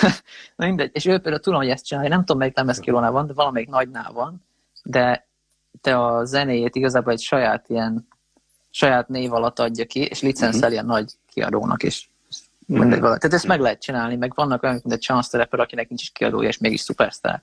[0.56, 3.32] Na mindegy, és ő például tudom, hogy ezt csinálja, nem tudom, melyik lemezkirónál van, de
[3.32, 4.46] valamelyik nagynál van,
[4.82, 5.28] de
[5.80, 8.08] te a zenéjét igazából egy saját ilyen
[8.70, 10.86] saját név alatt adja ki, és licenszel uh-huh.
[10.86, 12.10] nagy kiadónak is.
[12.60, 12.78] Uh-huh.
[12.78, 13.48] Mindegy, Tehát ezt uh-huh.
[13.48, 16.48] meg lehet csinálni, meg vannak olyanok, mint egy Chance the Rapper, akinek nincs is kiadója,
[16.48, 17.42] és mégis szupersztár.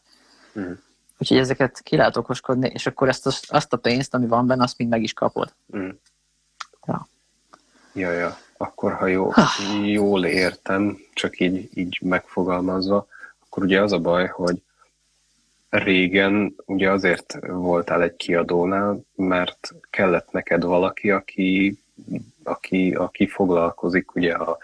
[0.54, 0.78] Uh-huh.
[1.24, 4.64] Úgyhogy ezeket ki lehet okoskodni, és akkor ezt az, azt a pénzt, ami van benne,
[4.64, 5.54] azt mind meg is kapod.
[5.66, 5.94] Uh-huh.
[6.88, 7.08] Ja.
[7.94, 8.38] Ja, ja.
[8.58, 9.32] Akkor, ha jó,
[9.84, 13.08] jól értem, csak így, így megfogalmazva,
[13.40, 14.62] akkor ugye az a baj, hogy
[15.70, 21.80] régen ugye azért voltál egy kiadónál, mert kellett neked valaki, aki,
[22.44, 24.58] aki, aki foglalkozik ugye a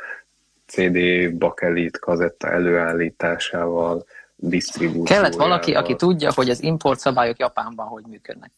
[0.65, 0.97] CD
[1.37, 4.05] bakelit kazetta előállításával,
[4.39, 5.21] disztribúciójával.
[5.21, 8.51] Kellett valaki, aki tudja, hogy az import szabályok Japánban hogy működnek.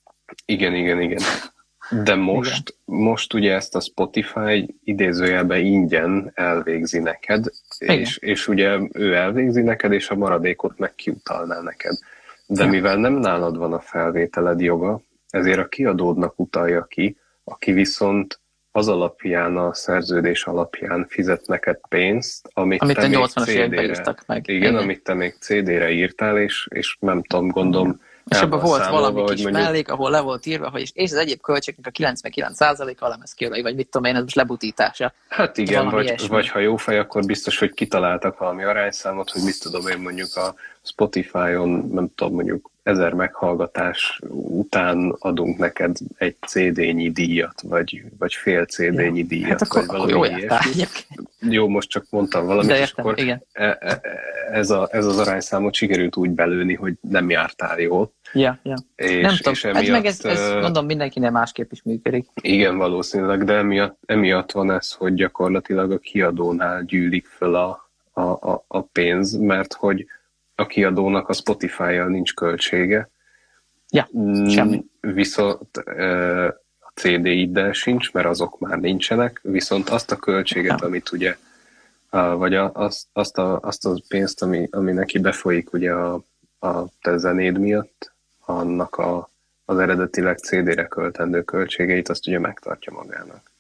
[0.46, 1.22] Igen, igen, igen.
[2.04, 7.46] De most, most ugye ezt a Spotify idézőjelben ingyen elvégzi neked,
[7.80, 11.98] és, és ugye ő elvégzi neked, és a maradékot meg kiutalná neked.
[12.46, 18.41] De mivel nem nálad van a felvételed joga, ezért a kiadódnak utalja ki, aki viszont
[18.72, 24.48] az alapján, a szerződés alapján fizet neked pénzt, amit, amit te még CD-re, írtak meg.
[24.48, 28.88] Igen, igen, amit te még CD-re írtál, és, és nem tudom, gondolom, és abban volt
[28.88, 29.64] valami kis mondjuk...
[29.64, 33.76] mellék, ahol le volt írva, hogy és az egyéb költségnek a 99%-a a lemezkiadói, vagy
[33.76, 35.14] mit tudom én, ez most lebutítása.
[35.28, 39.60] Hát igen, vagy, vagy ha jó fej, akkor biztos, hogy kitaláltak valami arányszámot, hogy mit
[39.60, 47.12] tudom én mondjuk a Spotify-on, nem tudom, mondjuk ezer meghallgatás után adunk neked egy CD-nyi
[47.12, 49.26] díjat, vagy, vagy fél CD-nyi ja.
[49.26, 50.82] díjat, hát akkor, vagy valami jó, ilyesmi.
[51.40, 53.44] Jó, most csak mondtam valamit, De értem, és akkor igen.
[53.52, 54.02] E, e,
[54.52, 58.14] ez, a, ez az arányszámot sikerült úgy belőni, hogy nem jártál jól.
[58.34, 58.76] Ja, ja.
[58.96, 62.28] És, nem tudom, és emiatt, hát meg ez, ez mondom mindenkinek másképp is működik.
[62.42, 68.22] Igen, valószínűleg, de emiatt, emiatt van ez, hogy gyakorlatilag a kiadónál gyűlik föl a, a,
[68.22, 70.06] a, a pénz, mert hogy
[70.56, 73.10] a kiadónak a Spotify-jal nincs költsége.
[73.90, 74.86] Ja, mm, semmi.
[75.00, 75.78] Viszont
[76.80, 80.86] a CD-iddel sincs, mert azok már nincsenek, viszont azt a költséget, ja.
[80.86, 81.36] amit ugye,
[82.12, 86.24] vagy azt, azt, a, azt a pénzt, ami, ami neki befolyik ugye a,
[86.60, 88.12] a te zenéd miatt,
[88.46, 89.30] annak a,
[89.66, 93.52] az eredetileg CD-re költendő költségeit, azt ugye megtartja magának.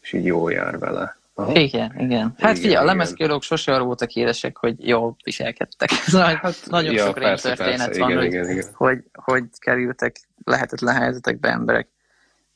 [0.00, 1.16] És így jól jár vele.
[1.38, 1.54] Aha.
[1.54, 2.34] Igen, igen.
[2.38, 5.90] Hát igen, figyelj, a lemezkiadók sose arra voltak éresek, hogy jól viselkedtek.
[6.42, 8.68] hát, nagyon ja, sok persze, történet persze, van, igen, hogy, igen, igen.
[8.74, 11.88] Hogy, hogy kerültek lehetetlen helyzetekbe emberek.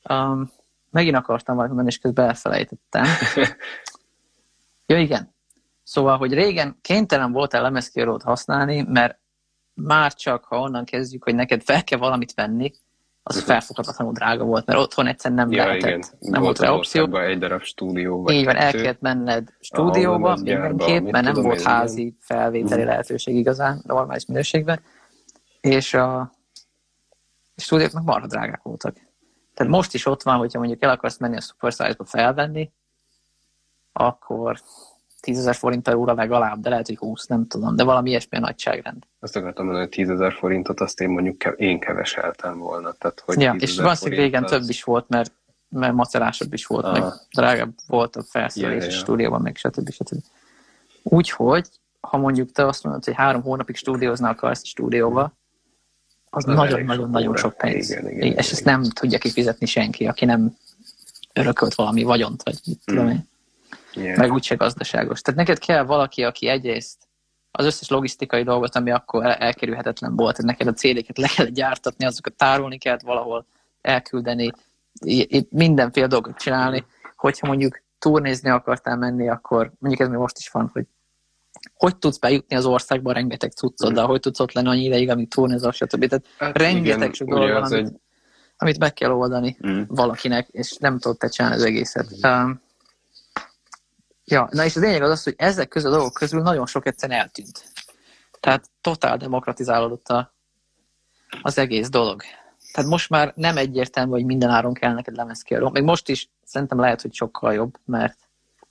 [0.09, 0.51] Um,
[0.89, 3.05] megint akartam valamit mondani, és közben elfelejtettem.
[4.85, 5.35] ja, igen.
[5.83, 9.19] Szóval, hogy régen kénytelen voltál lemezkiadót használni, mert
[9.73, 12.71] már csak, ha onnan kezdjük, hogy neked fel kell valamit venni,
[13.23, 13.51] az uh-huh.
[13.51, 15.87] felfoghatatlanul drága volt, mert otthon egyszer nem ja, lehetett.
[15.87, 16.03] Igen.
[16.19, 17.17] Nem volt rá opció.
[17.17, 18.21] egy darab stúdió.
[18.21, 22.17] Vagy Így van, el kellett menned stúdióba mindenképp, mert nem volt házi én.
[22.19, 22.85] felvételi uh-huh.
[22.85, 24.81] lehetőség igazán, normális minőségben.
[25.61, 26.31] És a
[27.55, 28.93] stúdiók meg marha drágák voltak.
[29.53, 32.71] Tehát most is ott van, hogyha mondjuk el akarsz menni a Supersize-ba felvenni,
[33.93, 34.61] akkor
[35.21, 38.37] 10 ezer forint per óra legalább, de lehet, hogy 20, nem tudom, de valami ilyesmi
[38.37, 39.03] a nagyságrend.
[39.19, 42.91] Azt akartam mondani, hogy 10 ezer forintot azt én mondjuk én keveseltem volna.
[42.91, 44.51] Tehát, hogy ja, és valószínűleg régen az...
[44.51, 45.31] több is volt, mert,
[45.69, 46.91] mert macerásabb is volt, ah.
[46.91, 47.03] meg
[47.35, 48.97] drágább volt a felszerelés ja, ja, ja.
[48.97, 49.91] a stúdióban, meg stb.
[49.91, 50.23] stb.
[51.03, 51.67] Úgyhogy,
[51.99, 55.33] ha mondjuk te azt mondod, hogy három hónapig stúdiózni akarsz a stúdióba,
[56.29, 57.89] az nagyon-nagyon-nagyon sok pénz.
[57.89, 60.57] Igen, igen, Igen, igen, és ezt nem tudja kifizetni senki, aki nem
[61.33, 63.09] örökölt valami vagyont, vagy mit tudom Mm.
[63.09, 63.29] én.
[63.93, 64.15] Igen.
[64.19, 65.21] meg úgyse gazdaságos.
[65.21, 66.97] Tehát neked kell valaki, aki egyrészt
[67.51, 71.45] az összes logisztikai dolgot, ami akkor el- elkerülhetetlen volt, hogy neked a céléket le kell
[71.45, 73.45] gyártatni, azokat tárolni kellett valahol,
[73.81, 74.51] elküldeni,
[75.49, 76.85] mindenféle dolgot csinálni.
[77.15, 80.85] Hogyha mondjuk turnézni akartál menni, akkor mondjuk ez még most is van, hogy
[81.73, 85.71] hogy tudsz bejutni az országba rengeteg cuccoddal, hogy tudsz ott lenni annyi ideig, amíg turnézol,
[85.71, 86.07] stb.
[86.07, 87.99] Tehát Hát rengeteg sok dolog van, amit, egy-
[88.57, 89.81] amit meg kell oldani Mm.
[89.87, 92.07] valakinek, és nem tudod te csinálni az egészet.
[92.23, 92.61] Um,
[94.31, 96.87] ja, na és az lényeg az az, hogy ezek közül a dolgok közül nagyon sok
[96.87, 97.63] egyszerűen eltűnt.
[98.39, 100.33] Tehát totál demokratizálódott a,
[101.41, 102.21] az egész dolog.
[102.73, 105.69] Tehát most már nem egyértelmű, hogy minden áron kell neked lemezkiadó.
[105.69, 108.17] Még most is szerintem lehet, hogy sokkal jobb, mert,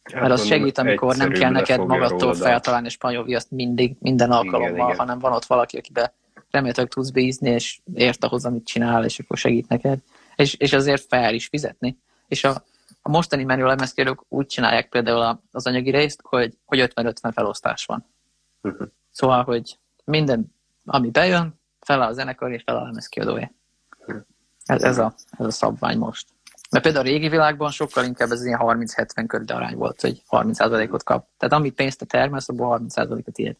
[0.02, 4.30] Hát mert az segít, amikor nem kell neked magadtól feltalálni a spanyol viaszt mindig, minden
[4.30, 4.96] alkalommal, igen.
[4.96, 6.12] hanem van ott valaki, akibe
[6.50, 9.98] remélhetőleg tudsz bízni, és ért ahhoz, amit csinál, és akkor segít neked.
[10.36, 11.98] És, és azért fel is fizetni.
[12.28, 12.64] És a,
[13.02, 17.84] a mostani menü lemezkiadók úgy csinálják például a- az anyagi részt, hogy, hogy 50-50 felosztás
[17.84, 18.06] van.
[18.60, 18.82] Mhm.
[19.10, 23.50] Szóval, hogy minden, ami bejön, fel a zenekar és fel a lemezkiadója.
[24.64, 26.28] Ez, ez, a, ez a szabvány most.
[26.70, 31.02] Mert például a régi világban sokkal inkább ez ilyen 30-70 körüli arány volt, hogy 30%-ot
[31.02, 31.28] kap.
[31.36, 33.56] Tehát amit pénzt te termelsz, abból 30%-ot tiéd.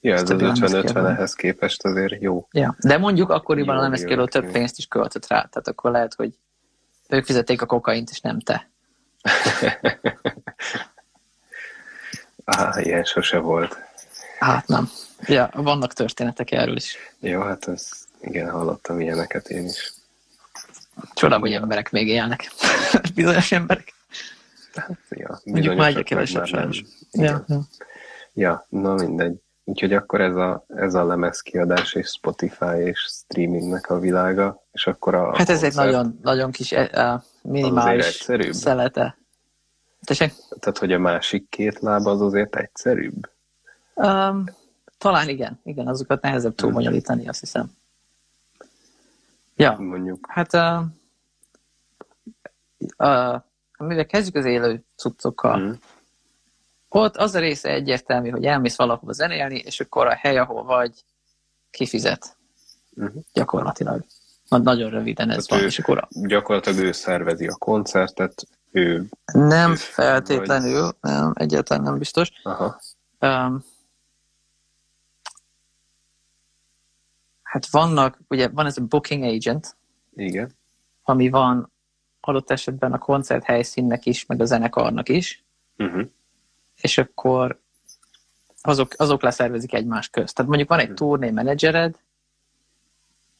[0.00, 0.88] Ja, ez a az lemezkiadó.
[1.00, 2.48] 50-50 ehhez képest azért jó.
[2.50, 2.76] Ja.
[2.78, 6.14] De mondjuk akkoriban Jó, a lemezkiadó jó, több pénzt is költött rá, tehát akkor lehet,
[6.14, 6.38] hogy
[7.08, 8.68] ők fizették a kokaint, és nem te.
[12.44, 13.76] Á, ilyen sose volt.
[14.38, 14.90] Hát nem.
[15.26, 16.96] Ja, vannak történetek erről is.
[17.20, 17.90] Jó, hát ez,
[18.20, 19.92] igen, hallottam ilyeneket én is.
[21.14, 22.50] Csoda, hogy emberek még élnek.
[23.14, 23.94] Bizonyos emberek.
[25.08, 26.82] Ja, Mondjuk már egyre kevesebb sajnos.
[27.12, 27.60] Ja, ja.
[28.32, 29.43] Ja, na mindegy.
[29.64, 35.14] Úgyhogy akkor ez a, ez a lemezkiadás és Spotify és streamingnek a világa, és akkor
[35.14, 38.52] a Hát ez egy nagyon, nagyon kis, eh, az minimális egyszerűbb.
[38.52, 39.18] szelete.
[40.04, 40.32] Tessék?
[40.60, 43.30] Tehát, hogy a másik két láb az azért egyszerűbb.
[43.94, 44.44] Um,
[44.98, 47.70] talán igen, igen, azokat nehezebb túlbonyolítani, azt hiszem.
[49.56, 50.26] Ja, Mondjuk.
[50.28, 50.80] hát uh,
[52.98, 53.40] uh,
[53.78, 55.72] mivel kezdjük az élő cuccokkal, Mm.
[57.02, 61.04] Ott az a része egyértelmű, hogy elmész valahova zenélni, és akkor a hely, ahol vagy,
[61.70, 62.36] kifizet.
[62.94, 63.16] Mhm.
[63.32, 64.04] Gyakorlatilag.
[64.48, 69.70] Na, nagyon röviden ez Tehát van, és akkor Gyakorlatilag ő szervezi a koncertet, ő, nem
[69.70, 72.30] ő- feltétlenül, nem, egyáltalán nem biztos.
[72.42, 72.80] aha,
[73.20, 73.64] Um,
[77.42, 79.76] hát vannak, ugye van ez a booking agent,
[80.14, 80.52] igen.
[81.02, 81.72] ami van
[82.20, 85.44] adott esetben a koncert helyszínnek is, meg a zenekarnak is,
[85.76, 86.08] Uh-huh.
[86.84, 87.60] És akkor
[88.62, 90.34] azok, azok leszervezik egymás közt.
[90.34, 90.94] Tehát mondjuk van egy Mhm.
[90.96, 91.96] turné menedzsered,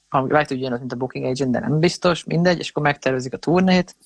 [0.09, 3.33] ami lehet, hogy ugyanaz, mint a booking agent, de nem biztos, mindegy, és akkor megtervezik
[3.33, 3.97] a turnét,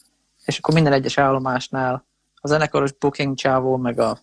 [0.45, 4.19] és akkor minden egyes állomásnál a zenekaros booking csávó, meg a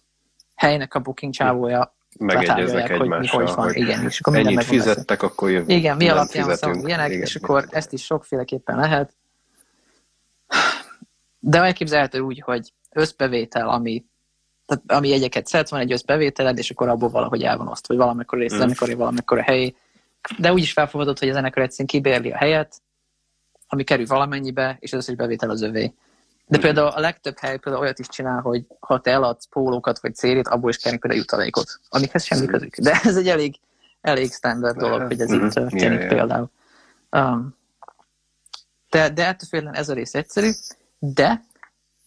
[0.56, 3.66] helynek a booking csávója Megegyeznek hogy mi egymással, hogy van.
[3.66, 5.74] hogy Igen, és akkor ennyit fizettek, akkor jövő.
[5.74, 6.88] Igen, mi alapján fizetünk.
[6.88, 9.14] ilyenek, Igen, és akkor ezt is sokféleképpen lehet.
[11.40, 14.06] De elképzelhető úgy, hogy összbevétel, ami,
[14.66, 18.04] tehát ami jegyeket szedsz, van egy összbevételed, és akkor abból valahogy el van osztva, hogy
[18.04, 18.58] valamikor rész Mm.
[18.58, 19.76] zenekari, valamikor a helyi.
[20.38, 22.82] De úgy is felfogadott, hogy a zenekar egyszerűen kibérli a helyet,
[23.68, 25.94] ami kerül valamennyibe, és az összes bevétel az övé.
[26.48, 26.66] De Mhm.
[26.66, 30.48] például a legtöbb hely például olyat is csinál, hogy ha te eladsz pólókat vagy célét,
[30.48, 32.76] abból is kérnek például jutalékot, amikhez semmi közük.
[32.78, 33.56] De ez egy elég,
[34.02, 35.46] elég standard dolog, hogy ez Mhm.
[35.46, 36.08] így történik Ja, ja.
[36.08, 36.50] például.
[37.12, 37.56] Um,
[38.90, 40.50] de, de ettől függetlenül ez a rész egyszerű,
[41.00, 41.44] de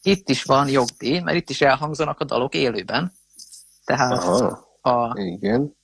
[0.02, 3.12] itt is van jogdíj, mert itt is elhangzanak a dalok élőben.
[3.84, 5.76] Tehát Aha, a, igen.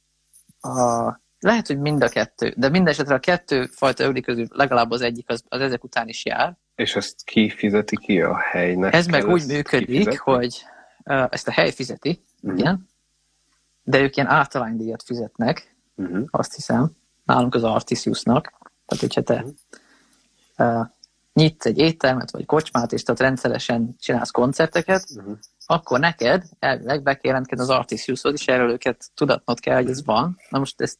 [0.60, 4.90] a, lehet, hogy mind a kettő, de minden esetre a kettő fajta ögli közül legalább
[4.90, 6.56] az egyik az, az ezek után is jár.
[6.74, 8.94] És ezt ki fizeti ki a helynek?
[8.94, 10.16] Ez meg úgy működik, kifizetni?
[10.16, 10.62] hogy
[11.04, 12.56] uh, ezt a hely fizeti, Mhm.
[12.56, 12.88] igen,
[13.82, 16.22] de ők ilyen általánydíjat fizetnek, Mhm.
[16.30, 16.90] azt hiszem,
[17.24, 18.52] nálunk az Artisiusnak.
[18.86, 19.44] Tehát, hogyha te
[20.58, 20.86] uh,
[21.34, 25.32] nyitsz egy éttermet, vagy kocsmát, és tehát rendszeresen csinálsz koncerteket, Mhm.
[25.66, 30.04] akkor neked elvileg be kell jelentkedni az Artisiushoz, és erről őket tudatnod kell, hogy ez
[30.04, 30.38] van.
[30.48, 30.98] Na most ezt,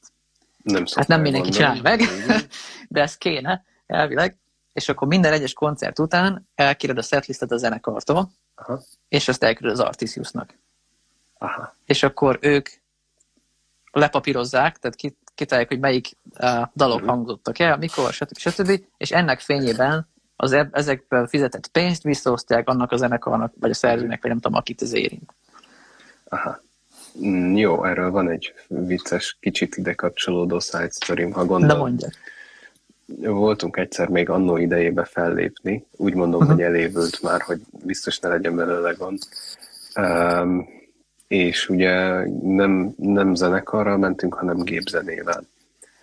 [0.63, 2.01] Nem hát nem mindenki csinálja meg,
[2.89, 4.39] de ez kéne elvileg,
[4.73, 8.83] és akkor minden egyes koncert után elkéred a setlistet a zenekartól, Aha.
[9.09, 10.59] és azt elküldöd az Artisiusnak.
[11.39, 11.77] Aha.
[11.85, 12.69] és akkor ők
[13.93, 17.09] lepapírozzák, tehát kit- kitálják, hogy melyik uh, dalok Mhm.
[17.09, 18.37] hangzottak el, mikor, stb.
[18.39, 18.85] stb.
[18.97, 24.31] És ennek fényében az ezekből fizetett pénzt visszaosztják annak a zenekarnak, vagy a szerzőnek, vagy
[24.31, 25.35] nem tudom, akit ez érint.
[26.25, 26.63] Aha.
[27.27, 31.77] Mm, jó, erről van egy vicces, kicsit ide kapcsolódó side story ha gondolod.
[31.77, 32.09] De mondja.
[33.33, 36.55] Voltunk egyszer még annó idejébe fellépni, úgy mondom, uh-huh.
[36.55, 39.19] hogy elévült már, hogy biztos ne legyen belőle gond.
[39.97, 40.69] Um,
[41.27, 45.45] és ugye nem, nem zenekarral mentünk, hanem gépzenével.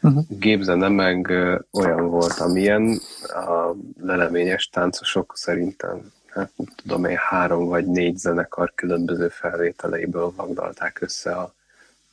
[0.02, 0.24] Uh-huh.
[0.30, 1.32] Gépzene meg
[1.72, 9.28] olyan volt, amilyen a leleményes táncosok szerintem, hát tudom én, három vagy négy zenekar különböző
[9.28, 11.54] felvételeiből vagdalták össze a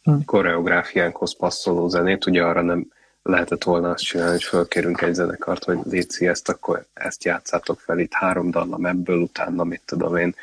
[0.04, 0.24] uh-huh.
[0.24, 2.26] koreográfiánkhoz passzoló zenét.
[2.26, 2.86] Ugye arra nem
[3.22, 7.98] lehetett volna azt csinálni, hogy fölkérünk egy zenekart, hogy Léci, ezt akkor ezt játszátok fel,
[7.98, 10.34] itt három dallam ebből, utána mit tudom én,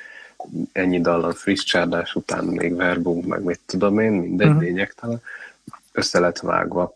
[0.71, 4.61] ennyi dallam friss csárdás után még verbunk, meg mit tudom én, mindegy uh-huh.
[4.61, 5.21] lényegtelen,
[5.91, 6.95] össze lett vágva.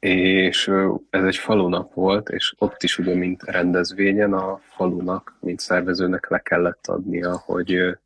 [0.00, 0.72] És
[1.10, 6.38] ez egy falunap volt, és ott is ugye, mint rendezvényen a falunak, mint szervezőnek le
[6.38, 7.98] kellett adnia, hogy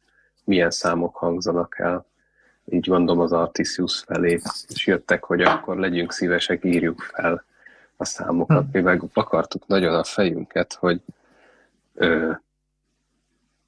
[0.45, 2.07] milyen számok hangzanak el.
[2.64, 7.45] Így gondolom az Artisius felé, és jöttek, hogy akkor legyünk szívesek, írjuk fel
[7.97, 8.62] a számokat.
[8.62, 8.70] Hmm.
[8.72, 11.01] Mi meg akartuk nagyon a fejünket, hogy
[11.95, 12.32] ö,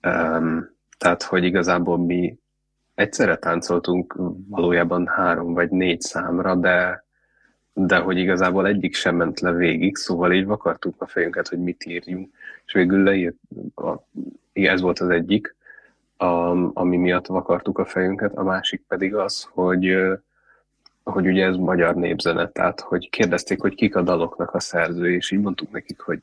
[0.07, 2.39] Um, tehát, hogy igazából mi
[2.95, 4.15] egyszerre táncoltunk
[4.49, 7.05] valójában három vagy négy számra, de,
[7.79, 11.85] de hogy igazából egyik sem ment le végig, szóval így vakartuk a fejünket, hogy mit
[11.87, 12.31] írjunk.
[12.67, 13.37] És végül leírt,
[13.75, 13.93] a,
[14.53, 15.55] ez volt az egyik,
[16.17, 16.25] a,
[16.73, 19.97] ami miatt vakartuk a fejünket, a másik pedig az, hogy
[21.03, 25.31] hogy ugye ez magyar népzene, tehát hogy kérdezték, hogy kik a daloknak a szerzői, és
[25.31, 26.19] így mondtuk nekik, hogy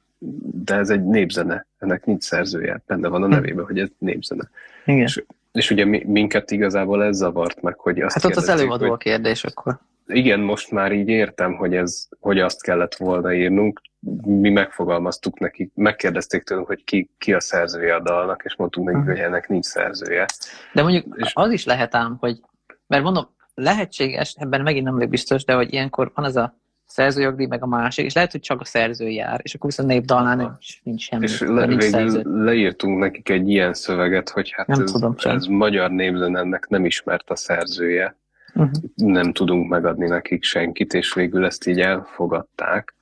[0.64, 3.32] de ez egy népzene, ennek nincs szerzője, benne van a hm.
[3.32, 4.50] nevében, hogy ez népzene.
[4.86, 5.02] Igen.
[5.02, 8.94] És, és ugye minket igazából ez zavart meg, hogy azt Hát ott az előadó hogy,
[8.94, 9.80] a kérdés akkor.
[10.08, 13.82] Igen, most már így értem, hogy, ez, hogy azt kellett volna írnunk.
[14.26, 19.06] Mi megfogalmaztuk nekik, megkérdezték tőlünk, hogy ki, ki a szerzője a dalnak, és mondtuk nekik,
[19.06, 20.26] hogy ennek nincs szerzője.
[20.74, 22.40] De mondjuk és, az is lehet ám, hogy,
[22.88, 27.46] mert mondom, lehetséges, ebben megint nem vagyok biztos, de hogy ilyenkor van az a szerzőjogdíj,
[27.46, 30.84] meg a másik, és lehet, hogy csak a szerző jár, és akkor viszont népdalnál nincs,
[30.84, 31.24] nincs semmi.
[31.24, 35.46] És le, nincs végül leírtunk nekik egy ilyen szöveget, hogy hát nem ez, tudom ez
[35.46, 38.18] magyar népzenennek nem ismert a szerzője,
[38.56, 38.72] uh-huh.
[38.96, 42.94] nem tudunk megadni nekik senkit, és végül ezt így elfogadták.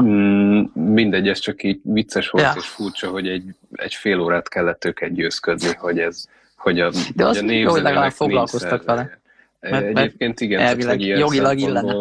[0.00, 2.52] Mm, mindegy, ez csak így vicces volt, ja.
[2.56, 6.24] és furcsa, hogy egy, egy fél órát kellett őket győzködni, hogy ez,
[6.56, 9.20] hogy a, De az hogy a jó, hogy legalább foglalkoztak vele.
[9.60, 11.94] Mert, Egyébként igen, elvileg, tehát, jogilag illene.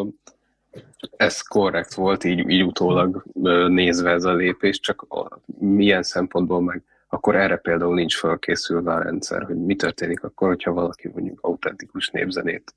[1.18, 3.24] Ez korrekt volt, így, így utólag
[3.68, 5.08] nézve ez a lépés, csak
[5.60, 10.74] milyen szempontból meg akkor erre például nincs felkészülve a rendszer, hogy mi történik akkor, hogyha
[10.74, 12.74] valaki mondjuk autentikus népzenét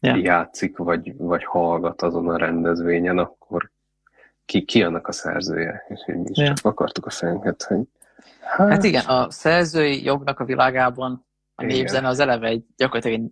[0.00, 0.16] ja.
[0.16, 3.70] játszik, vagy, vagy hallgat azon a rendezvényen, akkor
[4.44, 5.84] ki, ki annak a szerzője?
[5.88, 6.52] És mi is ja.
[6.52, 7.80] csak akartuk a fejünket, hogy
[8.40, 8.70] hát...
[8.70, 13.30] hát igen, a szerzői jognak a világában a népzene az eleve egy gyakorlatilag egy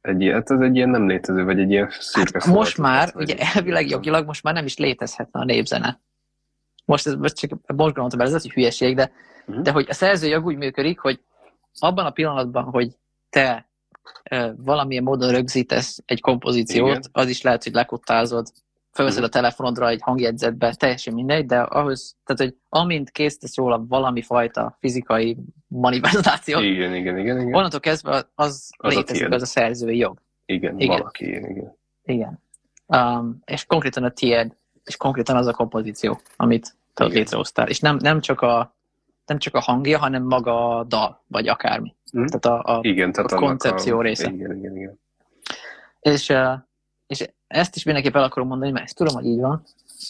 [0.00, 3.12] egy ilyen, hát ez egy ilyen nem létező, vagy egy ilyen szürke hát Most már,
[3.14, 6.00] ugye elvileg jogilag most már nem is létezhetne a népzene.
[6.84, 9.10] Most ez most csak most gondoltam, ez az, hogy hülyeség, de,
[9.48, 9.62] uh-huh.
[9.62, 11.20] de hogy a szerzőjog úgy működik, hogy
[11.78, 12.96] abban a pillanatban, hogy
[13.30, 13.68] te
[14.22, 17.02] e, valamilyen módon rögzítesz egy kompozíciót, Igen.
[17.12, 18.46] az is lehet, hogy lekottázod
[18.98, 24.22] felveszed a telefonodra egy hangjegyzetbe, teljesen mindegy, de ahhoz, tehát hogy amint készítesz róla valami
[24.22, 25.36] fajta fizikai
[25.68, 27.54] manifestáció, igen, igen, igen, igen.
[27.54, 30.18] onnantól kezdve az, az létezik, a az a szerzői jog.
[30.46, 30.96] Igen, igen.
[30.96, 31.76] valaki, igen.
[32.04, 32.42] Igen.
[32.86, 37.68] Um, és konkrétan a tied, és konkrétan az a kompozíció, amit te létrehoztál.
[37.68, 38.76] És nem, nem, csak a,
[39.28, 41.94] nem csak a hangja, hanem maga a dal, vagy akármi.
[42.18, 42.24] Mm.
[42.24, 44.02] Tehát a, a, igen, tehát a koncepció a...
[44.02, 44.30] része.
[44.30, 45.00] Igen, igen, igen.
[46.00, 46.32] És,
[47.06, 49.62] és ezt is mindenképp el akarom mondani, mert ezt tudom, hogy így van,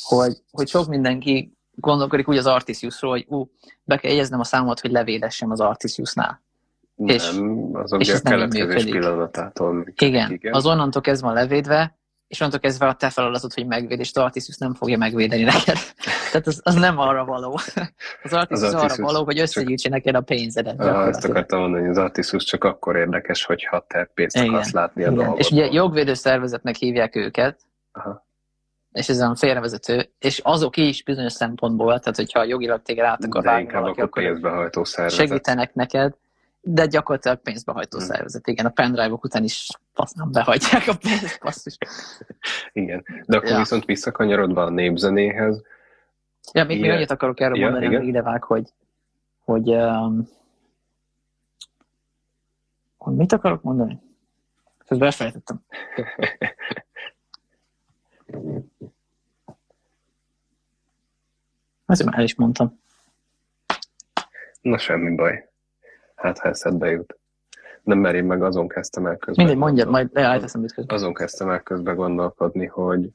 [0.03, 3.51] hogy, hogy sok mindenki gondolkodik úgy az Artisiusról, hogy ú,
[3.85, 6.43] be kell jegyeznem a számot, hogy levédessem az Artisiusnál.
[6.95, 7.23] Nem, és,
[7.73, 9.87] az és nem így pillanatától.
[9.97, 11.99] Igen, igen, az onnantól kezdve van levédve,
[12.29, 15.77] és onnantól kezdve a te feladatod, hogy megvéd, és Artisius nem fogja megvédeni neked.
[16.31, 17.59] Tehát az, az nem arra való.
[18.23, 20.81] Az Artisius, az arra való, hogy összegyűjtse neked a pénzedet.
[20.81, 24.49] Ah, ezt akartam mondani, hogy az Artisius csak akkor érdekes, hogyha te pénzt Igen.
[24.49, 25.39] akarsz látni a dolgot.
[25.39, 27.61] És ugye jogvédő szervezetnek hívják őket,
[27.93, 28.27] Aha.
[28.93, 33.43] és ez a félrevezető, és azok is bizonyos szempontból, tehát hogyha jogilag téged át akar
[33.43, 35.27] De inkább valaki, akkor pénzbehajtó szervezet.
[35.27, 36.15] Segítenek neked,
[36.61, 38.07] de gyakorlatilag pénzbehajtó hmm.
[38.07, 38.47] szervezet.
[38.47, 41.79] Igen, a pendrive-ok után is faszán behajtják a pénzt, basszus.
[42.73, 43.59] Igen, de akkor ja.
[43.59, 45.63] viszont visszakanyarodva a népzenéhez.
[46.53, 48.03] Ja, még, még annyit akarok erről ja, mondani, igen?
[48.03, 48.73] ide vág, hogy,
[49.45, 50.29] hogy, um,
[52.97, 54.01] hogy mit akarok mondani?
[54.87, 55.61] Ezt befejtettem.
[61.87, 62.81] Azért már el is mondtam.
[64.61, 65.48] Na semmi baj.
[66.19, 67.19] Hát, ha eszedbe jut.
[67.83, 69.45] Nem, mert én meg azon kezdtem el közben.
[69.47, 70.97] Mindegy, mondjad, majd elteszem mit közben.
[70.97, 73.11] Azon kezdtem el közben gondolkodni, hogy,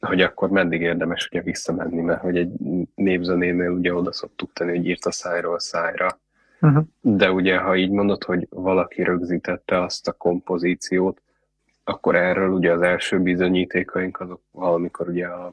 [0.00, 2.52] hogy akkor meddig érdemes ugye visszamenni, mert hogy egy
[2.94, 6.20] névzenénél ugye oda szoktuk tenni, hogy írt a szájról szájra.
[6.60, 6.84] Uh-huh.
[7.00, 11.22] De ugye, ha így mondod, hogy valaki rögzítette azt a kompozíciót,
[11.84, 15.52] akkor erről ugye az első bizonyítékaink azok valamikor ugye a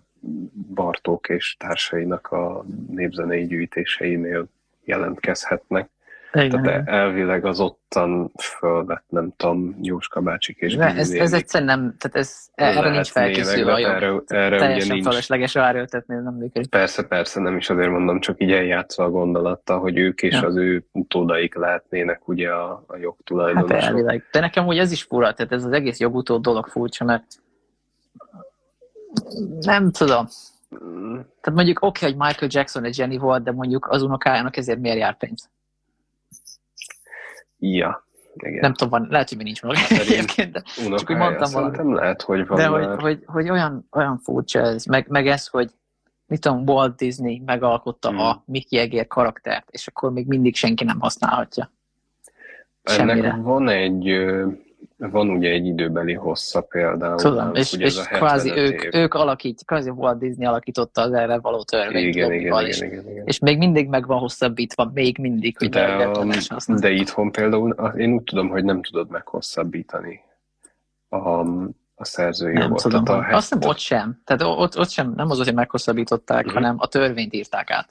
[0.73, 4.47] Bartók és társainak a népzenei gyűjtéseinél
[4.83, 5.89] jelentkezhetnek.
[6.33, 11.79] Igen, Tehát elvileg az ottan fölvett, nem tudom, Jóska bácsik és De ez, ez egyszerűen
[11.79, 13.91] nem, tehát ez, erre nincs felkészülve a jog.
[13.91, 15.53] Erre, erre Teljesen nincs.
[15.53, 16.69] ráerőltetni, nem működik.
[16.69, 20.47] Persze, persze, nem is azért mondom, csak így eljátszva a gondolattal, hogy ők és ja.
[20.47, 23.71] az ő utódaik lehetnének ugye a, a jogtulajdonosok.
[23.71, 24.23] Hát elvileg.
[24.31, 27.25] De nekem úgy ez is fura, tehát ez az egész jogutód dolog furcsa, mert
[29.59, 30.27] nem tudom.
[30.83, 31.13] Mm.
[31.13, 34.79] Tehát mondjuk oké, okay, hogy Michael Jackson egy zseni volt, de mondjuk az unokájának ezért
[34.79, 35.49] miért jár pénz?
[37.59, 38.59] Ja, igen.
[38.59, 39.75] Nem tudom, van, lehet, hogy még nincs meg
[40.07, 40.61] egyébként, de
[40.97, 41.99] csak úgy mondtam valamit.
[41.99, 45.71] lehet, hogy van De hogy, hogy, hogy, olyan, olyan furcsa ez, meg, meg ez, hogy
[46.25, 48.19] mit tudom, Walt Disney megalkotta hmm.
[48.19, 51.71] a Mickey Egér karaktert, és akkor még mindig senki nem használhatja.
[52.83, 53.27] Semmire.
[53.27, 54.07] Ennek van egy
[54.97, 57.17] van ugye egy időbeli hossza például.
[57.17, 58.89] Tudom, és, és kvázi ők, év.
[58.93, 62.15] ők alakít, kvázi Walt Disney alakította az erre való törvényt.
[62.15, 65.85] Igen, igen, igen, igen, igen, És még mindig meg van hosszabbítva, még mindig, hogy de,
[65.85, 66.25] a,
[66.79, 70.21] de itthon például én úgy tudom, hogy nem tudod meghosszabbítani
[71.09, 71.39] a,
[71.95, 72.81] a szerzői nem jogot.
[72.81, 74.21] Tudom, Tehát a azt nem ott sem.
[74.25, 76.53] Tehát ott, ott sem, nem az, hogy meghosszabbították, uh-huh.
[76.53, 77.87] hanem a törvényt írták át.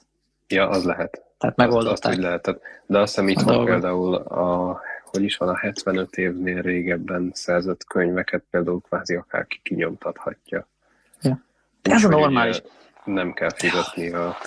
[0.47, 1.23] Ja, az lehet.
[1.37, 1.93] Tehát megoldották.
[1.93, 2.61] Azt, azt lehetett.
[2.85, 4.79] De azt hiszem itthon például a
[5.11, 10.67] hogy is van, a 75 évnél régebben szerzett könyveket például kvázi akárki kinyomtathatja.
[11.21, 11.43] Ja.
[11.81, 12.61] Ez a normális.
[13.03, 14.37] Nem kell fizetni a...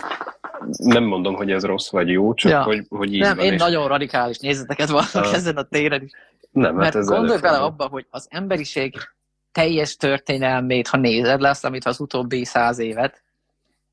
[0.77, 2.63] Nem mondom, hogy ez rossz vagy jó, csak ja.
[2.63, 3.61] hogy, hogy így Nem, van, én és...
[3.61, 5.35] nagyon radikális nézeteket vannak a...
[5.35, 6.11] ezen a téren is.
[6.51, 8.95] Nem, hát Mert ez gondolj bele abba, hogy az emberiség
[9.53, 13.23] teljes történelmét, ha nézed, lesz, amit az utóbbi száz évet,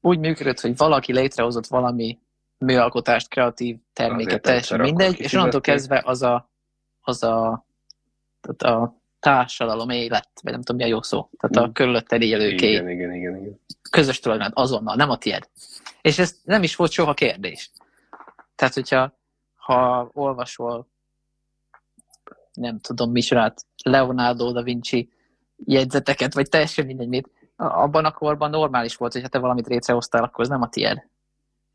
[0.02, 2.20] úgy működött, hogy valaki létrehozott valami
[2.58, 6.49] műalkotást, kreatív terméket, teljesen mindegy, és onnantól kezdve az a
[7.02, 7.66] az a,
[8.42, 11.72] tehát a társadalom élet, vagy nem tudom mi a jó szó, tehát a mm.
[11.72, 12.72] körülötted élőké.
[12.72, 13.60] Igen, igen, igen, igen.
[13.90, 15.50] Közös tulajdonát azonnal, nem a tied.
[16.02, 17.72] És ez nem is volt soha kérdés.
[18.56, 19.18] Tehát, hogyha
[19.56, 20.88] ha olvasol,
[22.54, 25.10] nem tudom, misorát, Leonardo da Vinci
[25.56, 30.24] jegyzeteket, vagy teljesen mindegy mit, abban a korban normális volt, hogy ha te valamit létrehoztál,
[30.24, 31.08] akkor ez nem a tied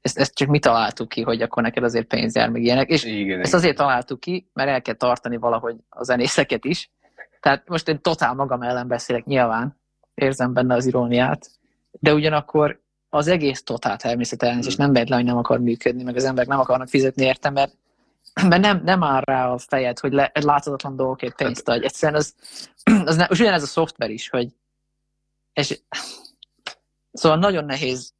[0.04, 2.88] ezt, ezt csak mi találtuk ki, hogy akkor neked azért pénz jár, meg ilyenek.
[2.88, 6.90] És igen, ezt azért találtuk ki, mert el kell tartani valahogy a zenészeket is.
[7.40, 9.80] Tehát most én totál magam ellen beszélek nyilván,
[10.14, 11.50] érzem benne az iróniát,
[11.90, 16.16] de ugyanakkor az egész totál természetelen, és nem lehet le, hogy nem akar működni, meg
[16.16, 17.76] az emberek nem akarnak fizetni érte, mert,
[18.48, 21.84] mert nem, nem áll rá a fejed, hogy le, láthatatlan dolgokért pénzt adj.
[21.84, 22.34] Egyszerűen az,
[23.10, 24.48] az nem, és ugyanez a szoftver is, hogy
[25.52, 25.80] és,
[27.12, 28.13] szóval nagyon nehéz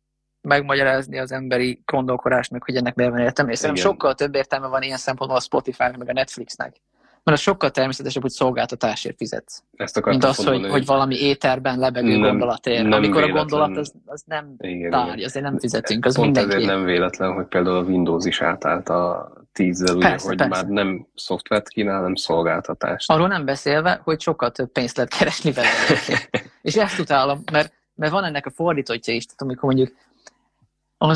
[0.45, 3.53] megmagyarázni az emberi gondolkodásnak, hogy ennek miért van értelme.
[3.53, 6.76] És szerintem sokkal több értelme van ilyen szempontból a Spotify-nak, meg a Netflixnek.
[7.24, 9.62] Mert az sokkal természetesebb, hogy szolgáltatásért fizetsz.
[9.76, 12.82] Ezt mint az, hogy, hogy valami éterben lebegő nem, gondolatért.
[12.82, 13.36] Nem Amikor véletlen.
[13.36, 16.55] a gondolat az, az nem igen, tárgy, azért nem fizetünk, az Pont mindenki.
[16.55, 20.47] ezért nem véletlen, hogy például a Windows is átállt a tízzel, ugye, hogy persze.
[20.47, 23.11] már nem szoftvert kínál, hanem szolgáltatást.
[23.11, 25.68] Arról nem beszélve, hogy sokkal több pénzt lehet keresni vele.
[26.62, 29.97] és ezt utálom, mert, mert van ennek a fordítottja is, tehát amikor mondjuk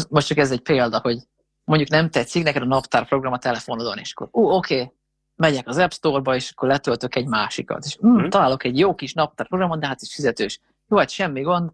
[0.09, 1.19] most csak ez egy példa, hogy
[1.65, 4.93] mondjuk nem tetszik neked a naptárprogram a telefonodon, és akkor, ú, oké, okay,
[5.37, 8.31] megyek az App Store-ba, és akkor letöltök egy másikat, és mm, hmm.
[8.31, 10.61] találok egy jó kis naptárprogramot, de hát is fizetős.
[10.89, 11.71] Jó, hát semmi gond.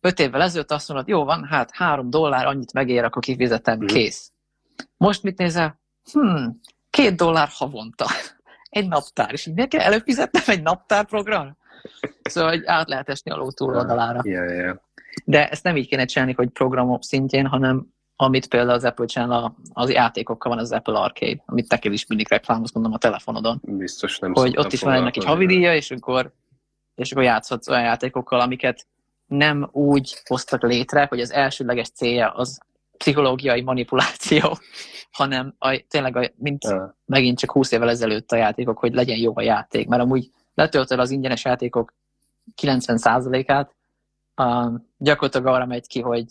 [0.00, 3.86] Öt évvel ezelőtt azt mondod, jó van, hát három dollár, annyit megér, akkor kifizetem, hmm.
[3.86, 4.30] kész.
[4.96, 5.80] Most mit nézel?
[6.12, 6.60] Hmm,
[6.90, 8.06] két dollár havonta.
[8.68, 11.56] Egy naptár, és miért kell előfizetnem egy naptárprogram?
[12.22, 14.20] Szóval hogy át lehet esni a ló túloldalára.
[14.24, 14.76] Yeah, yeah.
[15.24, 17.86] De ezt nem így kéne csinálni, hogy programok szintjén, hanem
[18.20, 22.28] amit például az Apple csinál, az játékokkal van az Apple Arcade, amit te is mindig
[22.28, 23.60] reklámoz, mondom a telefonodon.
[23.62, 26.32] Biztos nem Hogy ott is van ennek egy havidíja, és akkor,
[26.94, 28.86] és akkor játszhatsz olyan játékokkal, amiket
[29.26, 32.60] nem úgy hoztak létre, hogy az elsőleges célja az
[32.96, 34.58] pszichológiai manipuláció,
[35.10, 36.96] hanem a, tényleg, a, mint ja.
[37.06, 40.98] megint csak 20 évvel ezelőtt a játékok, hogy legyen jó a játék, mert amúgy letöltöd
[40.98, 41.94] az ingyenes játékok
[42.62, 43.76] 90%-át,
[44.38, 46.26] uh, gyakorlatilag arra megy ki, hogy,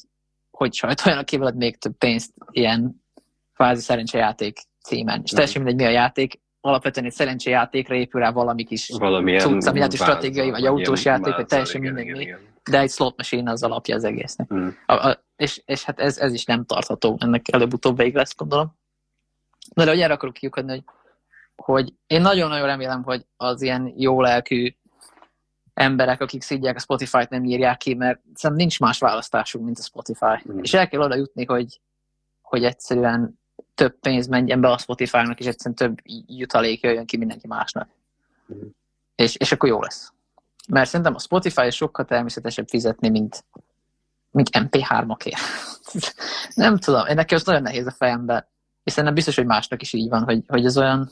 [0.51, 3.03] hogy sajtoljanak ki veled még több pénzt ilyen
[3.53, 5.21] kvázi szerencsejáték címen.
[5.23, 9.79] És teljesen mindegy, mi a játék, alapvetően egy szerencsejátékra épül rá valami kis cucc, ami
[9.79, 12.27] hát stratégiai, vagy autós játék, vagy teljesen mindegy mi.
[12.69, 14.53] De egy slot machine az alapja az egésznek.
[14.53, 14.67] Mm.
[14.85, 18.75] A, a, és, és hát ez, ez is nem tartható, ennek előbb-utóbb végig lesz, gondolom.
[19.75, 20.83] De, de hogy erre akarok kiukadni, hogy
[21.55, 24.75] hogy én nagyon-nagyon remélem, hogy az ilyen jó lelkű
[25.77, 29.83] emberek, akik szidják a Spotify-t, nem írják ki, mert szerintem nincs más választásunk, mint a
[29.83, 30.51] Spotify.
[30.51, 30.59] Mm.
[30.61, 31.79] És el kell oda jutni, hogy,
[32.41, 33.39] hogy egyszerűen
[33.75, 35.97] több pénz menjen be a Spotify-nak, és egyszerűen több
[36.27, 37.89] jutalék jöjjön ki mindenki másnak.
[38.53, 38.67] Mm.
[39.15, 40.11] És, és akkor jó lesz.
[40.67, 43.45] Mert szerintem a Spotify sokkal természetesebb fizetni, mint,
[44.31, 45.39] mint MP3-okért.
[46.55, 48.47] nem tudom, én nekem az nagyon nehéz a fejembe.
[48.83, 51.11] És szerintem biztos, hogy másnak is így van, hogy, hogy ez olyan,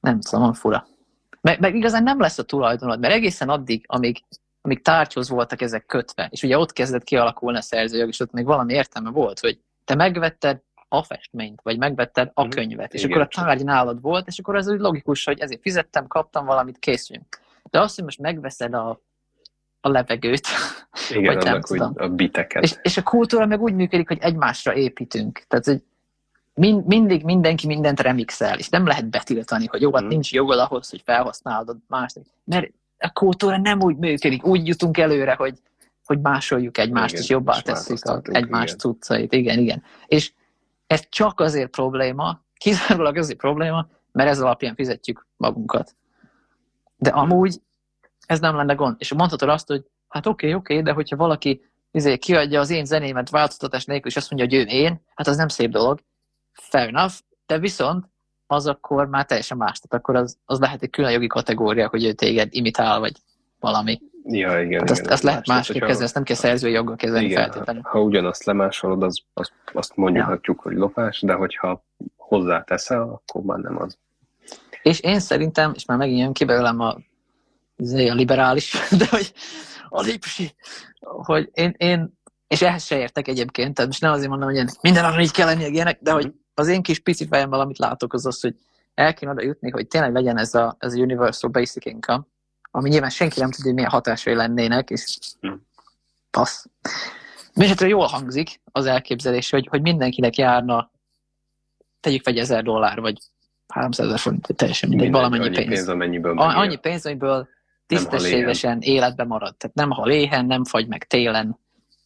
[0.00, 0.86] nem tudom, van fura.
[1.40, 4.24] Meg, meg igazán nem lesz a tulajdonod, mert egészen addig, amíg,
[4.60, 8.44] amíg tárgyhoz voltak ezek kötve, és ugye ott kezdett kialakulni a szerzőjog, és ott még
[8.44, 12.50] valami értelme volt, hogy te megvetted a festményt, vagy megvetted a mhm.
[12.50, 15.60] könyvet, és Igen, akkor a tárgy nálad volt, és akkor ez úgy logikus, hogy ezért
[15.60, 17.40] fizettem, kaptam valamit, készüljünk.
[17.70, 19.00] De azt, hogy most megveszed a,
[19.80, 20.46] a levegőt,
[21.10, 21.92] Igen, vagy nem tudom.
[21.96, 22.62] a biteket.
[22.62, 25.42] És, és a kultúra meg úgy működik, hogy egymásra építünk.
[25.48, 25.82] Tehát, hogy
[26.54, 30.08] mind, mindig mindenki mindent remixel, és nem lehet betiltani, hogy jó, hát mm.
[30.08, 32.20] nincs jogod ahhoz, hogy felhasználod mást.
[32.44, 35.58] Mert a kultúra nem úgy működik, úgy jutunk előre, hogy,
[36.04, 38.78] hogy másoljuk egymást, igen, és jobbá tesszük a, egymás igen.
[38.78, 39.32] cuccait.
[39.32, 39.82] Igen, igen.
[40.06, 40.32] És
[40.86, 45.96] ez csak azért probléma, kizárólag azért probléma, mert ez alapján fizetjük magunkat.
[46.96, 47.60] De amúgy
[48.26, 48.96] ez nem lenne gond.
[48.98, 52.70] És mondhatod azt, hogy hát oké, okay, oké, okay, de hogyha valaki izé, kiadja az
[52.70, 56.00] én zenémet változtatás nélkül, és azt mondja, hogy ő én, hát az nem szép dolog
[56.52, 57.14] fair enough,
[57.46, 58.04] de viszont
[58.46, 59.78] az akkor már teljesen más.
[59.78, 63.12] Tehát akkor az, az lehet egy külön jogi kategória, hogy ő téged imitál, vagy
[63.60, 64.00] valami.
[64.24, 64.80] Ja, igen.
[64.80, 67.82] Hát azt, igen, azt lehet másképp kezelni, ezt nem kell szerzői joggal kezelni igen, feltétlenül.
[67.82, 70.70] Ha, ha ugyanazt lemásolod, az, az, azt mondhatjuk, ja.
[70.70, 71.84] hogy lopás, de hogyha
[72.16, 73.98] hozzáteszel, akkor már nem az.
[74.82, 76.88] És én szerintem, és már megint jön ki belőlem a,
[77.76, 79.32] a liberális, de hogy
[79.88, 80.54] a lipsi,
[81.00, 82.18] hogy én, én
[82.50, 85.46] és ehhez se értek egyébként, tehát most nem azért mondom, hogy minden arra így kell
[85.46, 88.54] lenni ilyenek, de hogy az én kis pici fejemmel, amit látok, az az, hogy
[88.94, 92.26] el kéne oda jutni, hogy tényleg legyen ez a, ez a Universal Basic Income,
[92.70, 95.52] ami nyilván senki nem tudja, hogy milyen hatásai lennének, és hm.
[96.30, 96.64] passz.
[97.46, 100.90] Mindenesetre jól hangzik az elképzelés, hogy, hogy mindenkinek járna,
[102.00, 103.18] tegyük vagy ezer dollár, vagy
[103.68, 105.68] 300 ezer forint, teljesen mindegy, valamennyi annyi pénz.
[105.68, 107.48] pénz amennyiből a, annyi pénz, amiből
[107.86, 109.56] tisztességesen életbe marad.
[109.56, 111.58] Tehát nem hal éhen, nem fagy meg télen,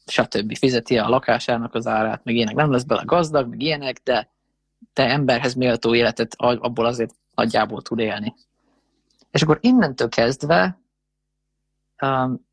[0.07, 0.57] stb.
[0.57, 2.55] fizeti a lakásának az árát, meg ilyenek.
[2.55, 4.29] Nem lesz bele gazdag, meg ilyenek, de,
[4.93, 8.35] de emberhez méltó életet abból azért nagyjából tud élni.
[9.31, 10.79] És akkor innentől kezdve
[12.03, 12.47] um,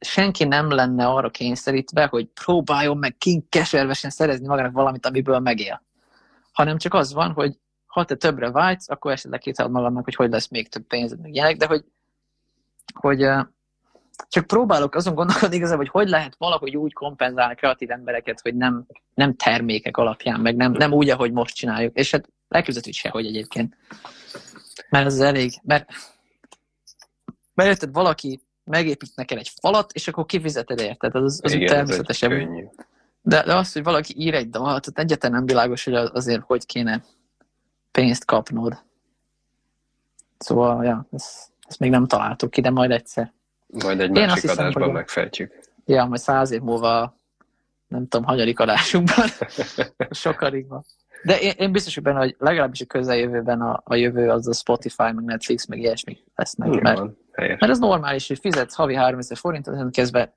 [0.00, 3.16] senki nem lenne arra kényszerítve, hogy próbáljon meg
[3.48, 5.82] keservesen szerezni magának valamit, amiből megél.
[6.52, 10.30] Hanem csak az van, hogy ha te többre vágysz, akkor esetleg kitalad magadnak, hogy hogy
[10.30, 11.84] lesz még több pénzed, meg ilyenek, de hogy,
[12.94, 13.26] hogy
[14.28, 18.86] csak próbálok azon gondolkodni igazából, hogy hogy lehet valahogy úgy kompenzálni kreatív embereket, hogy nem,
[19.14, 21.98] nem termékek alapján, meg nem, nem úgy, ahogy most csináljuk.
[21.98, 23.76] És hát elképzelhető, hogy sehogy egyébként.
[24.88, 25.88] Mert ez elég, mert,
[27.54, 32.32] mert érted, valaki megépít neked egy falat, és akkor kifizeted érted, az, az Igen, természetesebb.
[33.22, 37.04] De, de az, hogy valaki ír egy dalt, egyetlen nem világos, hogy azért hogy kéne
[37.90, 38.82] pénzt kapnod.
[40.38, 43.32] Szóval, ja, ezt, ezt még nem találtuk ki, de majd egyszer.
[43.66, 44.92] Majd egy Én másik adásban hogy...
[44.92, 45.52] megfejtjük.
[45.84, 47.18] Ja, majd száz év múlva,
[47.86, 49.26] nem tudom, hanyadik adásunkban,
[50.10, 50.84] sokadikban.
[51.24, 54.52] De én, én biztos, hogy benne, hogy legalábbis a közeljövőben a, a jövő az a
[54.52, 56.68] Spotify, meg Netflix, meg ilyesmi lesznek.
[56.68, 57.00] Igen, mert,
[57.36, 60.36] mert ez normális, hogy fizetsz havi 3000 forintot, kezdve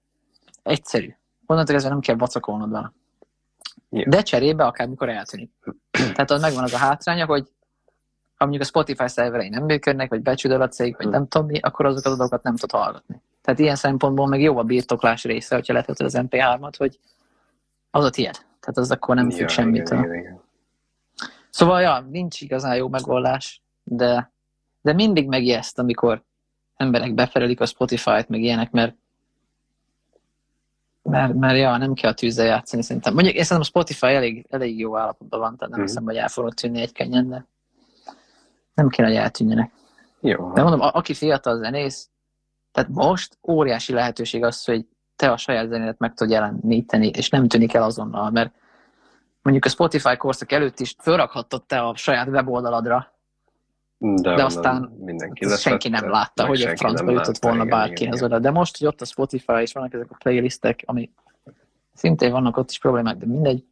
[0.63, 1.13] egyszerű.
[1.45, 2.93] Onnantól kezdve nem kell vacakolnod vele.
[3.89, 4.09] Ja.
[4.09, 5.51] De cserébe akármikor eltűnik.
[5.91, 7.47] Tehát az megvan az a hátránya, hogy
[8.37, 11.59] ha mondjuk a Spotify szerverei nem működnek, vagy becsődöl a cég, vagy nem tudom mi,
[11.59, 13.21] akkor azokat az adatokat nem tud hallgatni.
[13.41, 16.99] Tehát ilyen szempontból meg jó a birtoklás része, hogyha letöltöd az MP3-at, hogy
[17.91, 18.33] az a tiéd.
[18.33, 19.99] Tehát az akkor nem függ ja, semmitől.
[19.99, 20.41] Igen, igen.
[21.49, 24.31] Szóval, ja, nincs igazán jó megoldás, de,
[24.81, 26.23] de mindig megijeszt, amikor
[26.75, 28.95] emberek beferelik a Spotify-t, meg ilyenek, mert
[31.01, 33.13] mert, mert ja, nem kell a tűzzel játszani szerintem.
[33.13, 35.85] Mondjuk én szerintem a Spotify elég, elég jó állapotban van, tehát nem mm.
[35.85, 37.45] hiszem, hogy el fogok tűnni egy könnyen, de
[38.77, 39.71] nem kéne, hogy eltűnjenek.
[40.19, 40.51] Jó.
[40.53, 42.09] De mondom, a, aki fiatal zenész,
[42.71, 47.47] tehát most óriási lehetőség az, hogy te a saját zenédet meg tudod jeleníteni, és nem
[47.47, 48.53] tűnik el azonnal, mert
[49.41, 53.13] mondjuk a Spotify korszak előtt is fölrakhattad te a saját weboldaladra,
[53.97, 58.39] de, de aztán mindenki hát senki nem látta, hogy a francba jutott volna bárkihez oda.
[58.39, 61.11] De most, hogy ott a Spotify, és vannak ezek a playlistek, ami
[61.93, 63.63] szintén vannak ott is problémák, de mindegy.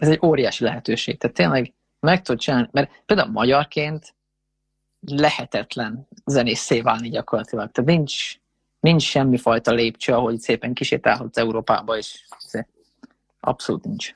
[0.00, 1.18] Ez egy óriási lehetőség.
[1.18, 4.14] Tehát tényleg meg tudod csinálni, mert például magyarként
[5.00, 7.70] lehetetlen zenészé válni gyakorlatilag.
[7.70, 8.38] Tehát nincs,
[8.80, 12.26] nincs semmi fajta lépcső, ahogy szépen kisétálhatsz Európába, és
[13.40, 14.14] abszolút nincs.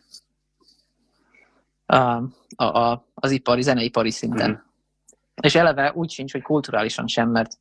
[1.87, 4.51] a, a, az ipari, zeneipari szinten.
[4.51, 4.55] Mm.
[5.43, 7.59] És eleve úgy sincs, hogy kulturálisan sem, mert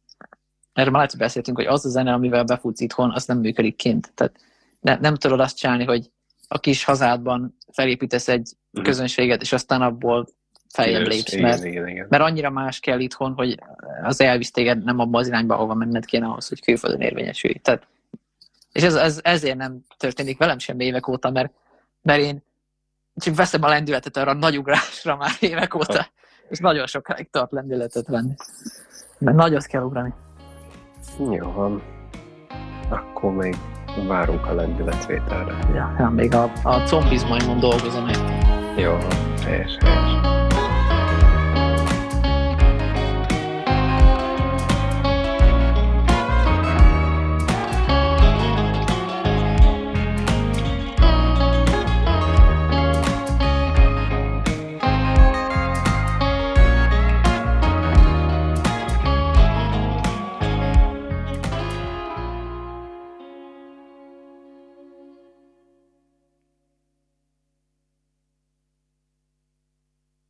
[0.73, 3.75] erről már lehet, hogy beszéltünk, hogy az a zene, amivel befutsz itthon, az nem működik
[3.75, 4.11] kint.
[4.15, 4.35] Tehát
[4.79, 6.11] ne, nem tudod azt csinálni, hogy
[6.53, 8.49] a kis hazádban felépítesz egy
[8.79, 8.83] mm.
[8.83, 10.27] közönséget, és aztán abból
[10.69, 12.05] feljebb lépsz, mert, igen, igen.
[12.09, 13.59] mert annyira más kell itthon, hogy
[14.03, 17.53] az elvisz téged nem abban az irányba, ahova menned kéne ahhoz, hogy külföldön érvényesülj.
[17.53, 17.87] Tehát,
[18.71, 21.51] és ez, ez, ezért nem történik velem sem évek óta, mert,
[22.01, 22.43] mert én
[23.15, 26.07] csak veszem a lendületet arra a nagy ugrásra már évek óta, ha.
[26.49, 28.33] és nagyon sokáig tart lendületet venni.
[29.17, 30.13] Mert nagyot kell ugrani.
[31.19, 31.83] Jó van.
[32.89, 33.55] Akkor még
[34.07, 35.57] várunk a lendületvételre.
[35.73, 38.37] Ja, ja még a, a combizmaimon dolgozom érte.
[38.77, 38.97] Jó,
[39.45, 40.30] helyes, helyes.